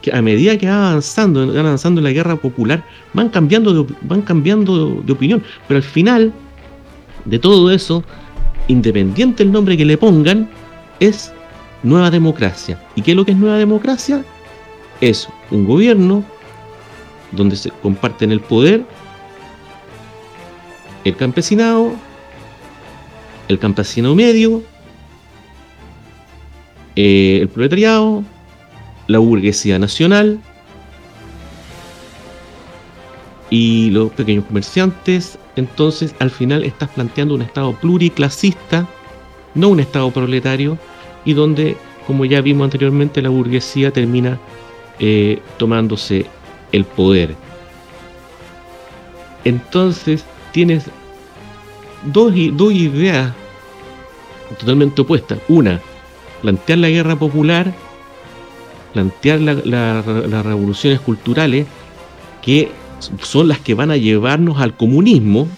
[0.00, 4.22] que a medida que va avanzando, avanzando en la guerra popular, van cambiando de, van
[4.22, 5.42] cambiando de, opinión.
[5.66, 6.32] Pero al final
[7.24, 8.04] de todo eso,
[8.68, 10.48] independiente el nombre que le pongan,
[11.00, 11.32] es
[11.82, 12.80] nueva democracia.
[12.94, 14.24] ¿Y qué es lo que es nueva democracia?
[15.00, 16.24] Es un gobierno
[17.32, 18.84] donde se comparten el poder
[21.04, 21.92] el campesinado,
[23.48, 24.62] el campesino medio
[27.00, 28.24] eh, el proletariado,
[29.06, 30.40] la burguesía nacional
[33.50, 35.38] y los pequeños comerciantes.
[35.54, 38.84] Entonces, al final estás planteando un Estado pluriclasista,
[39.54, 40.76] no un Estado proletario,
[41.24, 44.40] y donde, como ya vimos anteriormente, la burguesía termina
[44.98, 46.26] eh, tomándose
[46.72, 47.34] el poder.
[49.44, 50.84] Entonces, tienes
[52.04, 53.32] dos, dos ideas
[54.58, 55.38] totalmente opuestas.
[55.48, 55.80] Una,
[56.42, 57.72] plantear la guerra popular,
[58.92, 61.66] plantear las revoluciones culturales
[62.42, 62.70] que
[63.22, 65.48] son las que van a llevarnos al comunismo,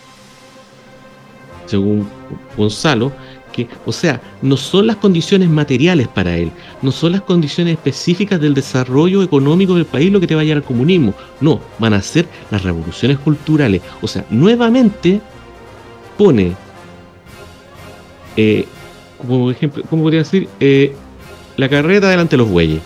[1.66, 2.08] según
[2.56, 3.12] Gonzalo,
[3.52, 6.50] que, o sea, no son las condiciones materiales para él,
[6.82, 10.44] no son las condiciones específicas del desarrollo económico del país lo que te va a
[10.44, 13.82] llevar al comunismo, no, van a ser las revoluciones culturales.
[14.02, 15.20] O sea, nuevamente
[16.16, 16.54] pone
[18.36, 18.66] eh,
[19.18, 20.48] como ejemplo, ¿cómo podría decir?
[20.60, 20.94] Eh,
[21.56, 22.80] la carreta delante de los bueyes.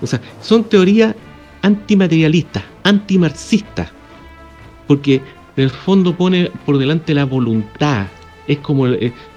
[0.00, 1.14] O sea, son teorías
[1.62, 3.90] antimaterialistas, antimarxistas,
[4.86, 5.16] porque
[5.56, 8.06] en el fondo pone por delante la voluntad.
[8.46, 8.86] Es como,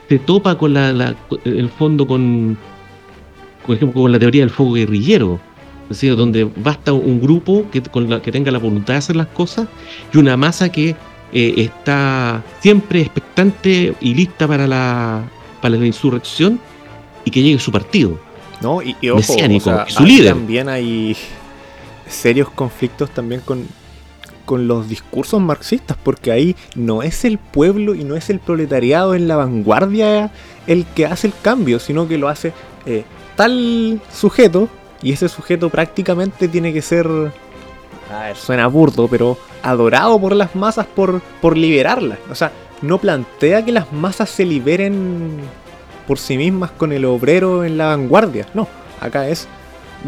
[0.10, 2.58] se topa con la, la- el fondo con,
[3.66, 5.40] por ejemplo, con la teoría del fuego guerrillero.
[5.84, 9.16] Es decir, donde basta un grupo que, con la, que tenga la voluntad de hacer
[9.16, 9.68] las cosas
[10.14, 10.96] y una masa que
[11.34, 15.24] eh, está siempre expectante y lista para la,
[15.62, 16.60] para la insurrección
[17.26, 18.20] y que llegue su partido.
[18.62, 18.82] ¿no?
[18.84, 20.34] Y, y ojo, o sea, su líder.
[20.34, 21.16] también hay
[22.08, 23.66] serios conflictos también con,
[24.50, 29.14] con los discursos marxistas, porque ahí no es el pueblo y no es el proletariado
[29.14, 30.32] en la vanguardia
[30.66, 32.52] el que hace el cambio, sino que lo hace
[32.88, 33.04] eh,
[33.36, 34.68] tal sujeto,
[35.04, 37.06] y ese sujeto prácticamente tiene que ser,
[38.12, 42.18] a ver, suena burdo, pero adorado por las masas por, por liberarlas.
[42.32, 45.42] O sea, no plantea que las masas se liberen
[46.08, 48.48] por sí mismas con el obrero en la vanguardia.
[48.56, 48.68] No,
[49.00, 49.48] acá es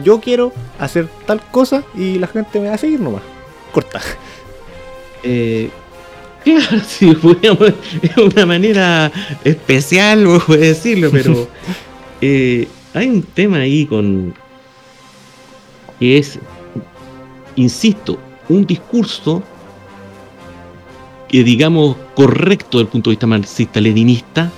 [0.03, 3.21] yo quiero hacer tal cosa y la gente me va a seguir nomás.
[3.71, 4.01] Corta.
[5.23, 5.69] Eh,
[6.43, 9.11] claro, sí, podríamos- es una manera
[9.43, 11.47] especial, vos podés decirlo, pero
[12.21, 14.33] eh, hay un tema ahí con
[15.99, 16.39] que es,
[17.55, 18.17] insisto,
[18.49, 19.43] un discurso
[21.29, 24.51] que digamos correcto desde el punto de vista marxista-leninista,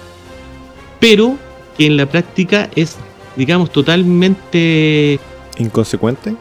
[1.00, 1.38] pero
[1.78, 2.96] que en la práctica es,
[3.36, 5.20] digamos, totalmente
[5.60, 6.34] ¿Inconsecuente?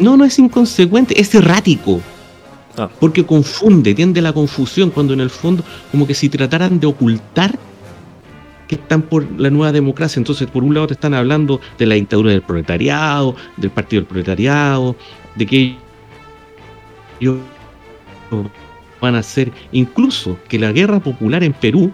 [0.00, 2.00] No, no es inconsecuente, es errático.
[2.76, 2.88] Ah.
[3.00, 6.86] Porque confunde, tiende a la confusión, cuando en el fondo, como que si trataran de
[6.86, 7.58] ocultar
[8.68, 10.20] que están por la nueva democracia.
[10.20, 14.08] Entonces, por un lado te están hablando de la dictadura del proletariado, del partido del
[14.08, 14.94] proletariado,
[15.34, 15.76] de que
[17.18, 17.38] ellos
[19.00, 21.90] van a hacer, incluso que la guerra popular en Perú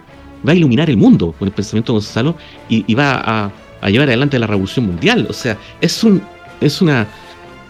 [0.47, 2.35] va a iluminar el mundo con el pensamiento de Gonzalo
[2.67, 5.25] y, y va a, a llevar adelante la revolución mundial.
[5.29, 6.21] O sea, es un
[6.61, 7.07] es una,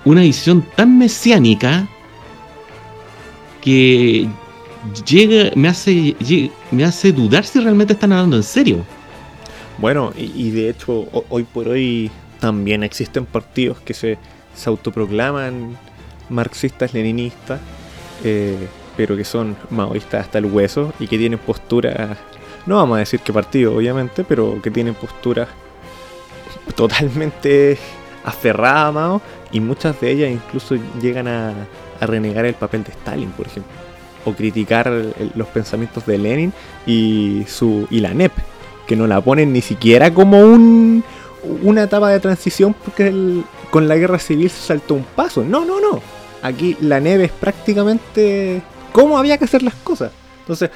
[0.05, 1.87] una visión tan mesiánica
[3.61, 4.27] que
[5.05, 6.15] llega, me hace,
[6.71, 8.85] me hace dudar si realmente están hablando en serio.
[9.77, 14.17] Bueno, y, de hecho, ho- hoy por hoy también existen partidos que se,
[14.55, 15.77] se autoproclaman
[16.29, 17.59] marxistas, leninistas,
[18.23, 22.17] eh, pero que son maoístas hasta el hueso y que tienen posturas,
[22.65, 25.49] no vamos a decir qué partido, obviamente, pero que tienen posturas
[26.75, 27.77] totalmente
[28.25, 31.53] aferradas a Mao y muchas de ellas incluso llegan a,
[31.99, 33.71] a renegar el papel de Stalin, por ejemplo,
[34.25, 36.51] o criticar el- los pensamientos de Lenin
[36.87, 38.31] y, su, y la NEP,
[38.87, 41.03] que no la ponen ni siquiera como un,
[41.63, 45.43] una etapa de transición porque el- con la guerra civil se saltó un paso.
[45.43, 46.01] No, no, no.
[46.41, 48.61] Aquí la NEP es prácticamente
[48.91, 50.11] cómo había que hacer las cosas.
[50.41, 50.69] Entonces,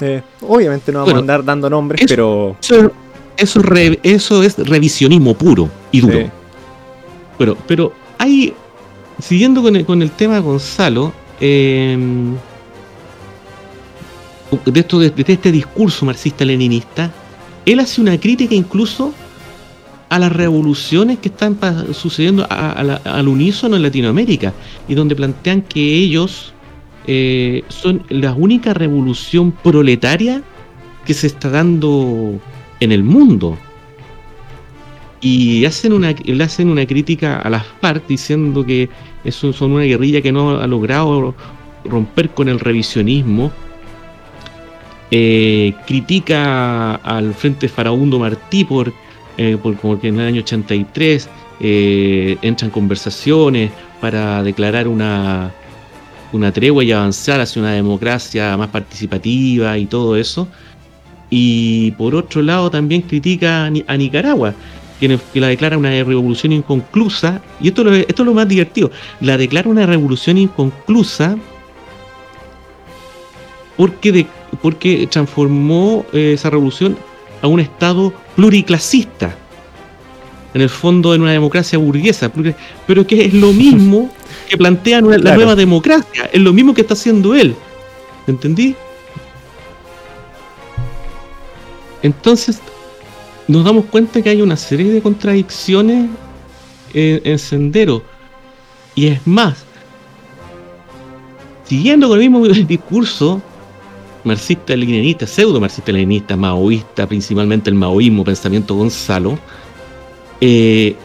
[0.00, 2.56] eh, obviamente no vamos Bueno, a andar dando nombres, eso- pero...
[2.60, 2.92] Eso,
[3.36, 6.18] eso, es re- eso es revisionismo puro y duro.
[6.18, 6.30] Sí.
[7.38, 8.52] Pero, pero hay,
[9.20, 11.96] siguiendo con el, con el tema de Gonzalo, eh,
[14.66, 17.10] de, esto, de, este discurso marxista-leninista,
[17.66, 19.12] él hace una crítica incluso
[20.08, 21.58] a las revoluciones que están
[21.92, 22.72] sucediendo a-
[23.04, 24.52] al unísono en Latinoamérica
[24.86, 26.52] y donde plantean que ellos
[27.06, 30.42] eh, son la única revolución proletaria
[31.04, 32.38] que se está dando
[32.80, 33.58] en el mundo
[35.24, 38.90] y hacen una, le hacen una crítica a las FARC diciendo que
[39.30, 41.34] son una guerrilla que no ha logrado
[41.86, 43.50] romper con el revisionismo.
[45.10, 48.92] Eh, critica al Frente Farabundo Martí por,
[49.38, 51.28] eh, por como que en el año 83
[51.60, 53.70] eh, entran conversaciones
[54.02, 55.54] para declarar una,
[56.32, 60.48] una tregua y avanzar hacia una democracia más participativa y todo eso.
[61.30, 64.54] Y por otro lado también critica a Nicaragua,
[65.08, 68.48] que, que la declara una revolución inconclusa, y esto, es lo- esto es lo más
[68.48, 68.90] divertido,
[69.20, 71.36] la declara una revolución inconclusa
[73.76, 74.26] porque, de-
[74.62, 76.96] porque transformó eh, esa revolución
[77.42, 79.34] a un Estado pluriclasista,
[80.54, 82.30] en el fondo en una democracia burguesa,
[82.86, 84.10] pero que es lo mismo
[84.48, 87.54] que plantea la nueva democracia, es lo mismo que está haciendo él,
[88.28, 88.76] ¿entendí?
[92.02, 92.60] Entonces,
[93.48, 96.08] nos damos cuenta que hay una serie de contradicciones
[96.92, 98.02] en, en Sendero.
[98.94, 99.64] Y es más,
[101.64, 103.42] siguiendo con el mismo discurso
[104.24, 109.38] marxista-leninista, pseudo-marxista-leninista, maoísta, principalmente el maoísmo, pensamiento Gonzalo,
[110.40, 110.96] eh,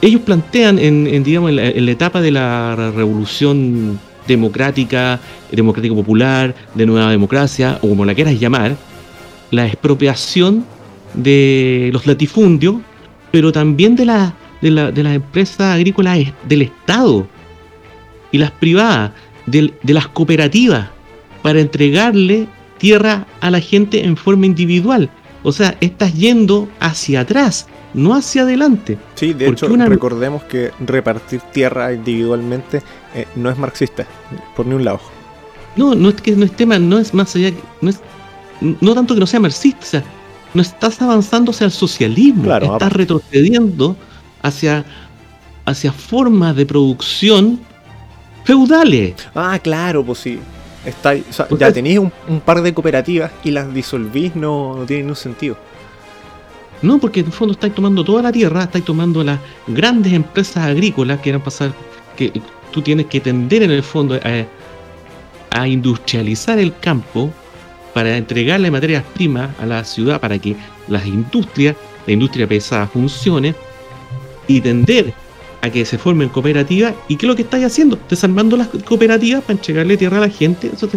[0.00, 5.20] ellos plantean en, en, digamos, la, en la etapa de la revolución democrática,
[5.50, 8.76] democrático popular, de nueva democracia, o como la quieras llamar,
[9.50, 10.64] la expropiación
[11.14, 12.76] de los latifundios,
[13.30, 17.26] pero también de, la, de, la- de las empresas agrícolas del Estado
[18.30, 19.12] y las privadas,
[19.46, 20.88] del- de las cooperativas,
[21.42, 22.46] para entregarle
[22.78, 25.10] tierra a la gente en forma individual.
[25.42, 28.96] O sea, estás yendo hacia atrás, no hacia adelante.
[29.16, 32.80] Sí, de hecho, recordemos que repartir tierra individualmente
[33.14, 34.06] eh, no es marxista,
[34.56, 35.00] por ni un lado.
[35.74, 37.50] No, no es que no es tema, no es más allá,
[37.80, 38.00] no es
[38.80, 40.04] no tanto que no sea marxista,
[40.54, 43.96] no estás avanzando hacia el socialismo, estás retrocediendo
[44.42, 44.84] hacia,
[45.64, 47.60] hacia formas de producción
[48.44, 49.14] feudales.
[49.34, 50.38] Ah, claro, pues sí.
[50.84, 51.14] Está,
[51.58, 55.56] ya tenéis un, par de cooperativas y las disolvís, no, no tiene ningún sentido.
[56.82, 59.38] No, porque en el fondo estáis tomando toda la tierra, estáis tomando las
[59.68, 61.72] grandes empresas agrícolas que eran pasar,
[62.16, 62.32] que
[62.72, 64.46] tú tienes que tender en el fondo a,
[65.56, 67.30] a industrializar el campo
[67.94, 70.56] para entregarle materias primas a la ciudad para que
[70.88, 71.76] las industrias,
[72.06, 73.54] la industria pesada funcione
[74.48, 75.12] y tender
[75.60, 76.94] a que se formen cooperativas.
[77.08, 77.98] ¿Y qué es lo que estáis haciendo?
[78.08, 80.70] Desarmando las cooperativas para entregarle tierra a la gente.
[80.74, 80.88] Eso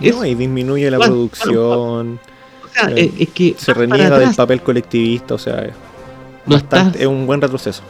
[0.00, 2.20] no, y disminuye la producción.
[2.64, 5.70] O sea, eh, es, que se reniega del papel colectivista, o sea,
[6.46, 7.82] no es un buen retroceso.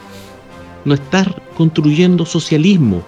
[0.85, 1.27] No estás
[1.57, 3.03] construyendo socialismo.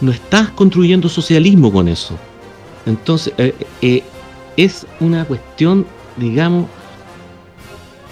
[0.00, 2.18] No estás construyendo socialismo con eso.
[2.86, 4.02] Entonces, eh, eh,
[4.56, 6.66] es una cuestión, digamos,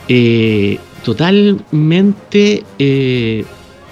[0.09, 2.65] eh, totalmente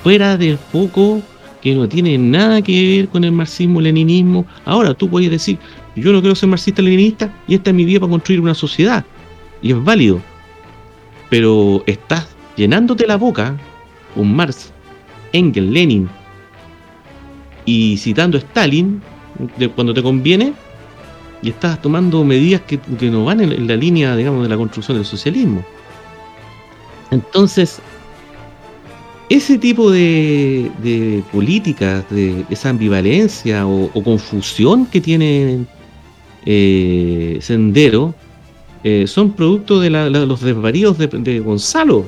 [0.03, 1.21] fuera del foco,
[1.61, 4.47] que no tiene nada que ver con el marxismo-leninismo.
[4.65, 5.59] Ahora, tú puedes decir,
[5.97, 9.05] yo no quiero ser marxista-leninista y esta es mi vida para construir una sociedad.
[9.61, 10.23] Y es válido.
[11.31, 13.57] Pero estás llenándote la boca
[14.15, 14.73] con Marx,
[15.33, 16.09] Engels, Lenin
[17.65, 19.03] y citando a Stalin
[19.75, 20.55] cuando te conviene
[21.43, 22.81] y estás tomando medidas que,
[23.11, 25.65] no van en, la línea, digamos, de la construcción del socialismo.
[27.11, 27.81] Entonces,
[29.29, 35.65] ese tipo de, políticas, de esa ambivalencia o, confusión que tiene
[36.45, 38.15] eh, Sendero,
[38.85, 42.05] eh, son producto de, los desvaríos de, Gonzalo.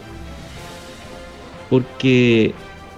[1.68, 2.52] Porque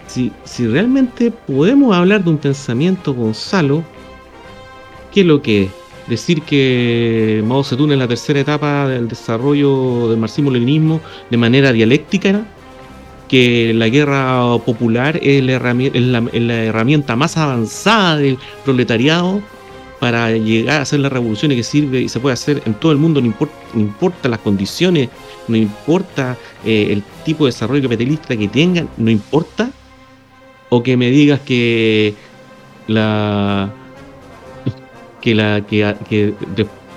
[0.06, 3.84] si, si realmente podemos hablar de un pensamiento Gonzalo,
[5.12, 5.81] ¿qué es lo que es?
[6.06, 11.00] Decir que Mao Zedong en la tercera etapa del desarrollo del marxismo-leninismo
[11.30, 12.44] de manera dialéctica,
[13.28, 19.40] que la guerra popular es la, herramienta, más avanzada del proletariado
[20.00, 22.98] para llegar a hacer la revolución que sirve y se puede hacer en todo el
[22.98, 23.32] mundo, no
[23.80, 25.08] importa las condiciones,
[25.48, 29.70] no importa eh, el tipo de desarrollo capitalista que tengan, no importa,
[30.68, 32.14] o que me digas que
[32.88, 33.72] la
[35.22, 36.34] que, la, que,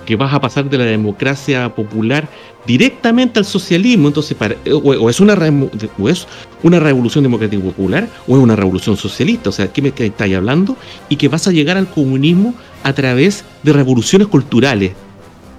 [0.05, 2.27] que, vas a pasar de la democracia popular
[2.65, 4.09] directamente al socialismo.
[4.09, 5.37] Entonces, para, o, es una,
[6.09, 6.27] es
[6.63, 9.49] una revolución democrática popular o es una revolución socialista.
[9.49, 10.75] O sea, ¿qué me estáis hablando?
[11.07, 12.53] Y que vas a llegar al comunismo
[12.83, 14.91] a través de revoluciones culturales.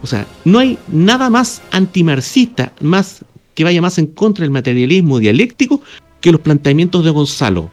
[0.03, 5.19] O sea, no hay nada más antimarxista, más que vaya más en contra del materialismo
[5.19, 5.81] dialéctico
[6.21, 7.71] que los planteamientos de Gonzalo.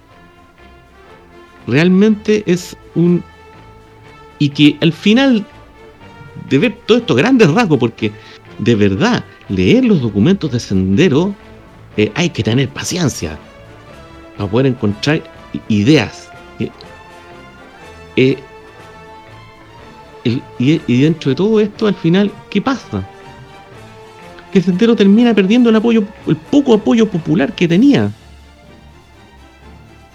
[1.68, 3.24] Realmente es un
[4.40, 5.46] y que al final
[6.50, 8.12] de ver todo esto grandes rasgos, porque
[8.60, 11.34] de verdad leer los documentos de Sendero
[11.98, 13.38] eh, hay que tener paciencia
[14.38, 15.24] para poder encontrar
[15.68, 16.30] ideas.
[18.16, 18.38] Eh,
[20.26, 23.08] eh, y, dentro de todo esto, al final, ¿qué pasa?
[24.52, 28.12] Que Sendero termina perdiendo el apoyo, el poco apoyo popular que tenía.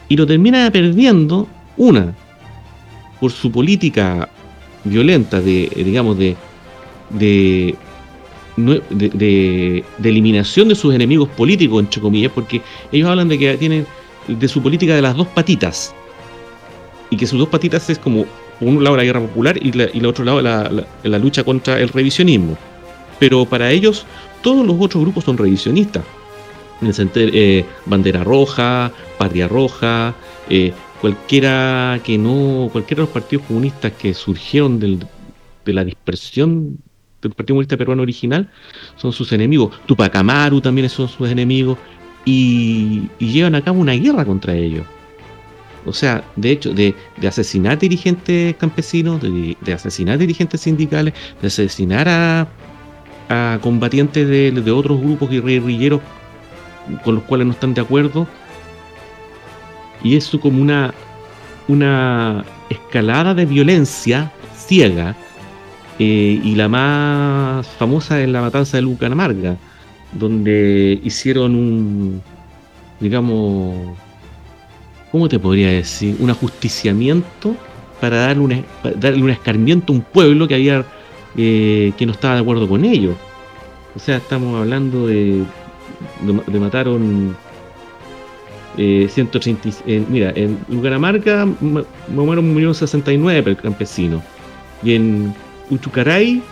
[0.08, 1.46] Y lo termina perdiendo,
[1.76, 2.14] una,
[3.20, 4.28] por su política
[4.84, 6.36] violenta de, digamos, de,
[7.10, 7.74] de,
[8.56, 12.62] de, eliminación de sus enemigos políticos, entre comillas, porque
[12.92, 13.86] ellos hablan de que tienen
[14.26, 15.94] de su política de las dos patitas.
[17.10, 18.26] Y que sus dos patitas es como,
[18.58, 20.70] por un lado la guerra popular y, la, y el otro lado la,
[21.02, 22.56] la, lucha contra el revisionismo.
[23.18, 24.04] Pero para ellos,
[24.42, 26.04] todos los otros grupos son revisionistas.
[26.80, 30.14] En el eh, Bandera Roja, Patria Roja,
[30.48, 35.06] eh, cualquiera que no, cualquiera de los partidos comunistas que surgieron del,
[35.64, 36.78] de la dispersión
[37.22, 38.50] del Partido Comunista Peruano original
[38.96, 39.78] son sus enemigos.
[39.86, 41.78] Tupac Amaru también son sus enemigos
[42.24, 44.84] y, llevan a cabo una guerra contra ellos.
[45.84, 46.94] O sea, de hecho, de,
[47.26, 52.48] asesinar dirigentes campesinos, de, asesinar dirigentes sindicales, de asesinar a,
[53.28, 56.00] a combatientes de, de otros grupos guerrilleros
[57.04, 58.26] con los cuales no están de acuerdo,
[60.02, 60.94] y eso como una,
[61.66, 65.16] una escalada de violencia ciega
[65.98, 69.56] eh, y la más famosa es la matanza de Lucanamarga,
[70.12, 72.22] donde hicieron un,
[73.00, 73.96] digamos,
[75.10, 76.16] ¿cómo te podría decir?
[76.20, 77.56] Un ajusticiamiento
[78.00, 78.64] para darle un,
[79.00, 80.84] darle un escarmiento a un pueblo que había
[81.36, 83.16] eh, que no estaba de acuerdo con ellos.
[83.94, 85.42] O sea, estamos hablando de,
[86.46, 87.36] de, mataron
[88.78, 91.46] eh, 130, eh, mira, en Lugaramarca
[92.08, 94.22] murieron 69 campesinos
[94.82, 95.34] y en
[95.70, 96.42] Uchucaray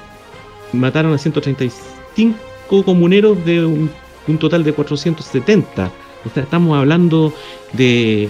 [0.73, 3.91] mataron a 135 comuneros de un,
[4.39, 5.91] total de 470.
[6.25, 7.33] O sea, estamos hablando
[7.73, 8.29] de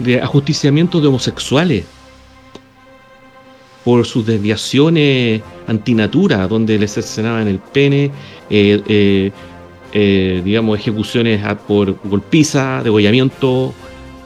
[0.00, 1.84] de ajusticiamiento de homosexuales
[3.84, 8.10] por sus desviaciones antinatura, donde les cercenaban el pene,
[8.50, 9.30] eh, eh,
[9.92, 13.74] eh, digamos, ejecuciones por golpiza, degollamiento.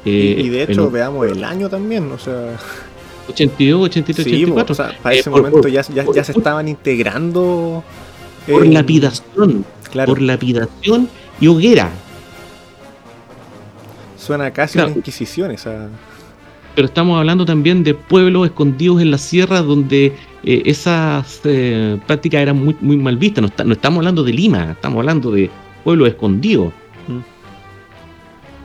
[0.05, 2.59] y, de hecho, veamos el año también, o sea.
[3.29, 4.73] 82, 83, 84.
[4.73, 7.83] O sea, para ese momento ya, ya, se estaban integrando.
[8.47, 9.65] Por lapidación.
[9.91, 10.13] Claro.
[10.13, 11.09] Por lapidación
[11.41, 11.91] y hoguera.
[14.19, 15.89] Suena casi una inquisición esa.
[16.75, 20.07] Pero estamos hablando también de pueblos escondidos en la sierra donde
[20.43, 23.53] eh, esas eh, prácticas eran muy, muy mal vistas.
[23.65, 25.51] No, estamos hablando de Lima, estamos hablando de
[25.85, 26.73] pueblos escondidos.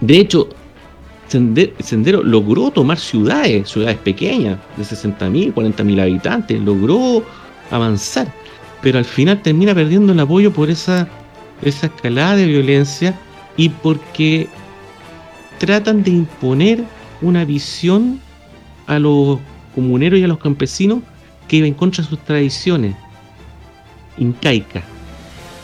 [0.02, 0.50] De hecho,
[1.28, 7.24] Sendero, logró tomar ciudades, ciudades pequeñas, de 60.000, 40.000 habitantes, logró
[7.70, 8.34] avanzar,
[8.82, 11.08] pero al final termina perdiendo el apoyo por esa,
[11.62, 13.20] esa escalada de violencia
[13.58, 14.48] y porque
[15.60, 16.84] tratan de imponer
[17.22, 18.20] una visión
[18.88, 19.40] a los
[19.76, 21.00] comuneros y a los campesinos
[21.48, 22.96] que iba en contra de sus tradiciones
[24.18, 24.84] incaicas.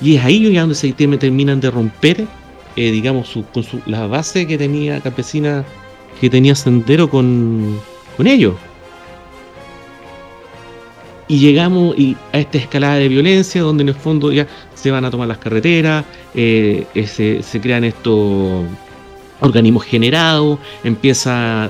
[0.02, 2.26] Y es ahí donde se terminan de romper,
[2.76, 5.64] eh, digamos, su, con la base que tenía campesina,
[6.20, 7.80] que tenía Sendero con,
[8.18, 8.56] con ellos.
[11.28, 11.96] Y llegamos
[12.34, 15.40] a esta escalada de violencia donde en el fondo ya se van a tomar las
[15.40, 18.64] carreteras, eh, se, se, crean estos
[19.40, 21.70] organismos generados, empieza,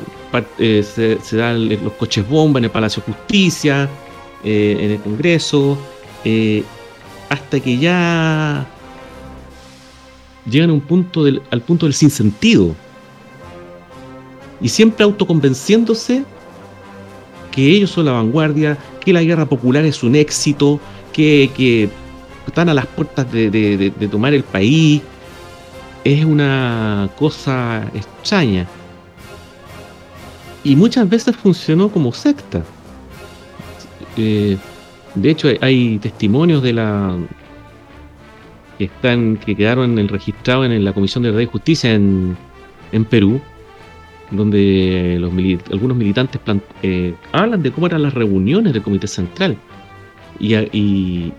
[0.60, 0.84] eh,
[1.22, 3.90] se, dan los coches bomba en el Palacio de Justicia,
[4.44, 5.78] eh, en el Congreso,
[6.24, 6.64] eh,
[7.30, 8.68] hasta que ya
[10.50, 12.76] llegan a un punto del, al punto del sinsentido.
[14.62, 16.24] Y siempre autoconvenciéndose
[17.52, 20.80] que ellos son la vanguardia, que la guerra popular es un éxito,
[21.14, 21.90] que,
[22.46, 25.02] están a las puertas de tomar el país,
[26.06, 28.68] es una cosa extraña.
[30.64, 32.64] Y muchas veces funcionó como secta.
[34.16, 34.56] Eh,
[35.16, 37.18] de hecho, hay testimonios de la
[38.78, 42.38] que están que quedaron en registrados en la Comisión de Verdad y Justicia en,
[43.10, 43.42] Perú,
[44.32, 45.32] donde los
[45.72, 46.40] algunos militantes
[46.84, 49.58] eh, hablan de cómo eran las reuniones del Comité Central.
[50.40, 51.34] Y, y,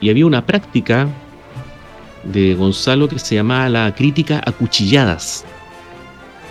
[0.00, 1.08] y había una práctica
[2.24, 5.44] de Gonzalo que se llamaba la crítica a cuchilladas.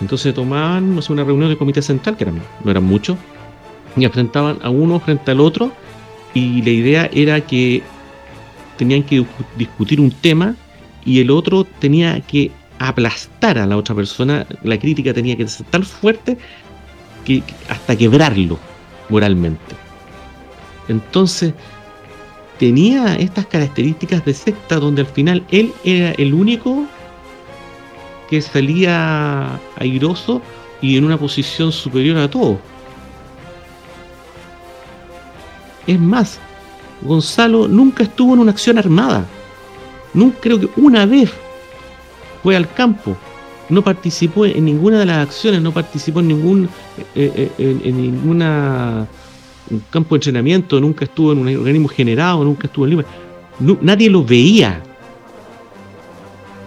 [0.00, 3.16] Entonces tomaban una reunión del comité central, que eran, no eran muchos,
[3.96, 5.72] y enfrentaban a uno frente al otro,
[6.34, 7.82] y la idea era que
[8.76, 9.24] tenían que
[9.56, 10.56] discutir un tema
[11.04, 15.66] y el otro tenía que aplastar a la otra persona, la crítica tenía que ser
[15.66, 16.36] tan fuerte
[17.24, 18.58] que hasta quebrarlo
[19.08, 19.76] moralmente.
[20.88, 21.54] Entonces,
[22.62, 26.84] tenía estas características de secta donde al final él era el único
[28.30, 30.40] que salía airoso
[30.80, 32.60] y en una posición superior a todo.
[35.88, 36.38] Es más,
[37.00, 39.26] Gonzalo nunca estuvo en una acción armada.
[40.14, 41.32] Nunca creo que una vez
[42.44, 43.16] fue al campo.
[43.70, 46.68] No participó en ninguna de las acciones, no participó en ningún
[47.16, 49.08] eh, eh, en ninguna
[49.70, 53.04] un campo de entrenamiento, nunca estuvo en un organismo generado, nunca estuvo en Lima.
[53.80, 54.82] nadie lo veía.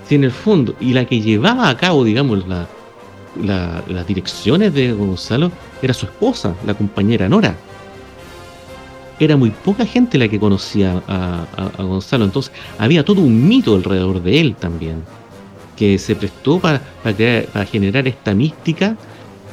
[0.07, 5.51] Si en el fondo, y la que llevaba a cabo, digamos, las direcciones de Gonzalo
[5.81, 7.55] era su esposa, la compañera Nora.
[9.19, 11.45] Era muy poca gente la que conocía a,
[11.77, 15.03] Gonzalo, entonces había todo un mito alrededor de él también,
[15.75, 18.95] que se prestó para, para generar esta mística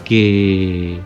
[0.04, 1.00] que,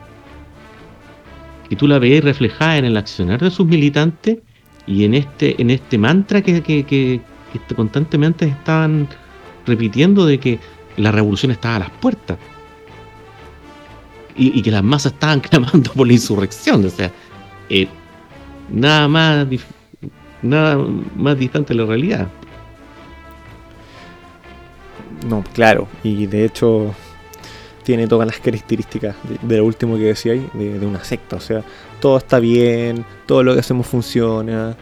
[1.69, 4.39] y tú la veías reflejada en el accionar de sus militantes
[4.87, 7.21] y en este, en este mantra que, que,
[7.75, 9.09] constantemente estaban
[9.67, 10.59] repitiendo de que
[10.97, 12.39] la revolución estaba a las puertas
[14.37, 16.85] y, que las masas estaban clamando por la insurrección.
[16.85, 17.11] O sea,
[17.69, 17.89] eh,
[18.71, 19.47] nada más
[20.43, 20.77] nada
[21.17, 22.29] más distante de la realidad.
[25.29, 26.95] No, claro, y de hecho
[27.87, 31.37] tiene todas las características de, lo último que decía ahí, de, una secta.
[31.37, 31.63] O sea,
[32.01, 34.77] todo está bien, todo lo que hacemos funciona.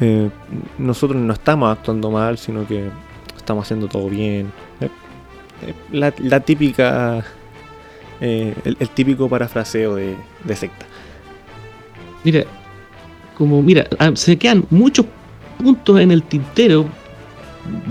[0.00, 0.30] Eh,
[0.78, 2.88] nosotros no estamos actuando mal, sino que
[3.36, 4.50] estamos haciendo todo bien.
[4.80, 4.88] Eh,
[5.66, 7.22] eh, la, típica
[8.22, 10.16] el, típico parafraseo de,
[10.56, 10.86] secta.
[12.24, 12.44] Mira,
[13.36, 15.04] como mira, ah, se quedan muchos
[15.58, 16.86] puntos en el tintero.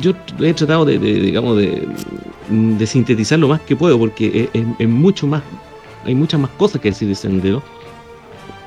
[0.01, 5.43] Yo he tratado de, digamos, de, sintetizar lo más que puedo, porque es, mucho más,
[6.05, 7.61] hay muchas más cosas que decir de Sendero.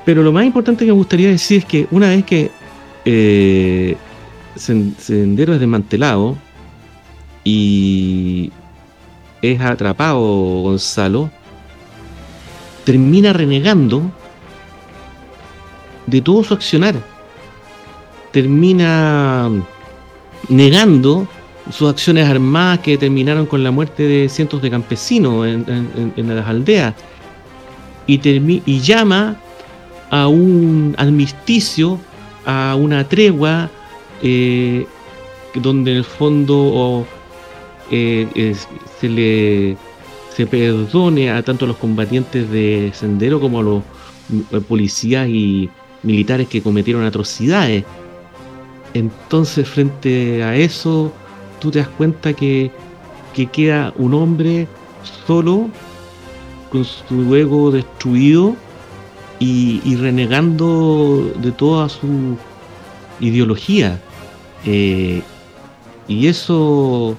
[0.05, 2.51] Pero lo más importante que me gustaría decir es que una vez que
[3.05, 3.95] eh,
[4.55, 6.37] Sendero es desmantelado
[7.43, 8.51] y
[9.41, 11.29] es atrapado Gonzalo,
[12.85, 14.11] termina renegando
[16.05, 16.95] de todo su accionar.
[18.31, 19.49] Termina
[20.49, 21.27] negando
[21.71, 26.93] sus acciones armadas que terminaron con la muerte de cientos de campesinos en, las aldeas.
[28.05, 29.37] Y, llama
[30.09, 31.99] a un armisticio,
[32.45, 33.69] a una tregua,
[34.21, 34.85] eh,
[35.55, 37.05] donde en el fondo
[37.89, 38.55] eh,
[38.99, 39.77] se le
[40.35, 43.83] se perdone a tanto los combatientes de Sendero como a los
[44.51, 45.69] eh, policías y
[46.01, 47.83] militares que cometieron atrocidades.
[48.93, 51.11] Entonces, frente a eso,
[51.59, 52.71] tú te das cuenta que,
[53.51, 54.67] queda un hombre
[55.25, 55.69] solo,
[56.71, 58.55] con su ego destruido
[59.39, 62.37] y, renegando de toda su
[63.19, 63.99] ideología.
[64.65, 65.21] Eh,
[66.07, 67.17] y eso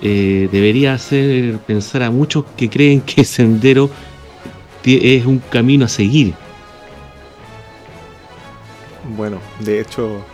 [0.00, 3.88] eh, debería hacer pensar a muchos que creen que Sendero
[4.84, 6.34] es un camino a seguir.
[9.16, 10.24] Bueno, de hecho,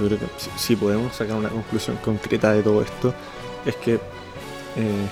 [0.00, 0.26] yo creo que
[0.56, 3.14] si, podemos sacar una conclusión concreta de todo esto,
[3.64, 5.08] es que eh,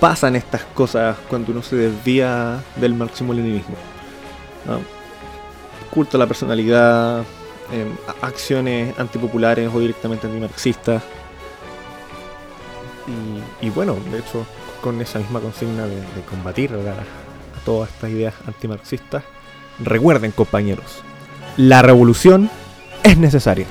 [0.00, 3.76] pasan estas cosas cuando uno se desvía del marxismo-leninismo.
[5.90, 7.24] Culto a la personalidad,
[7.72, 11.02] em, acciones antipopulares o directamente antimarxistas
[13.60, 14.46] y, bueno, de hecho,
[14.80, 19.22] con esa misma consigna de, combatir a, todas estas ideas antimarxistas,
[19.78, 21.02] recuerden compañeros,
[21.56, 22.50] la revolución
[23.02, 23.66] es necesaria.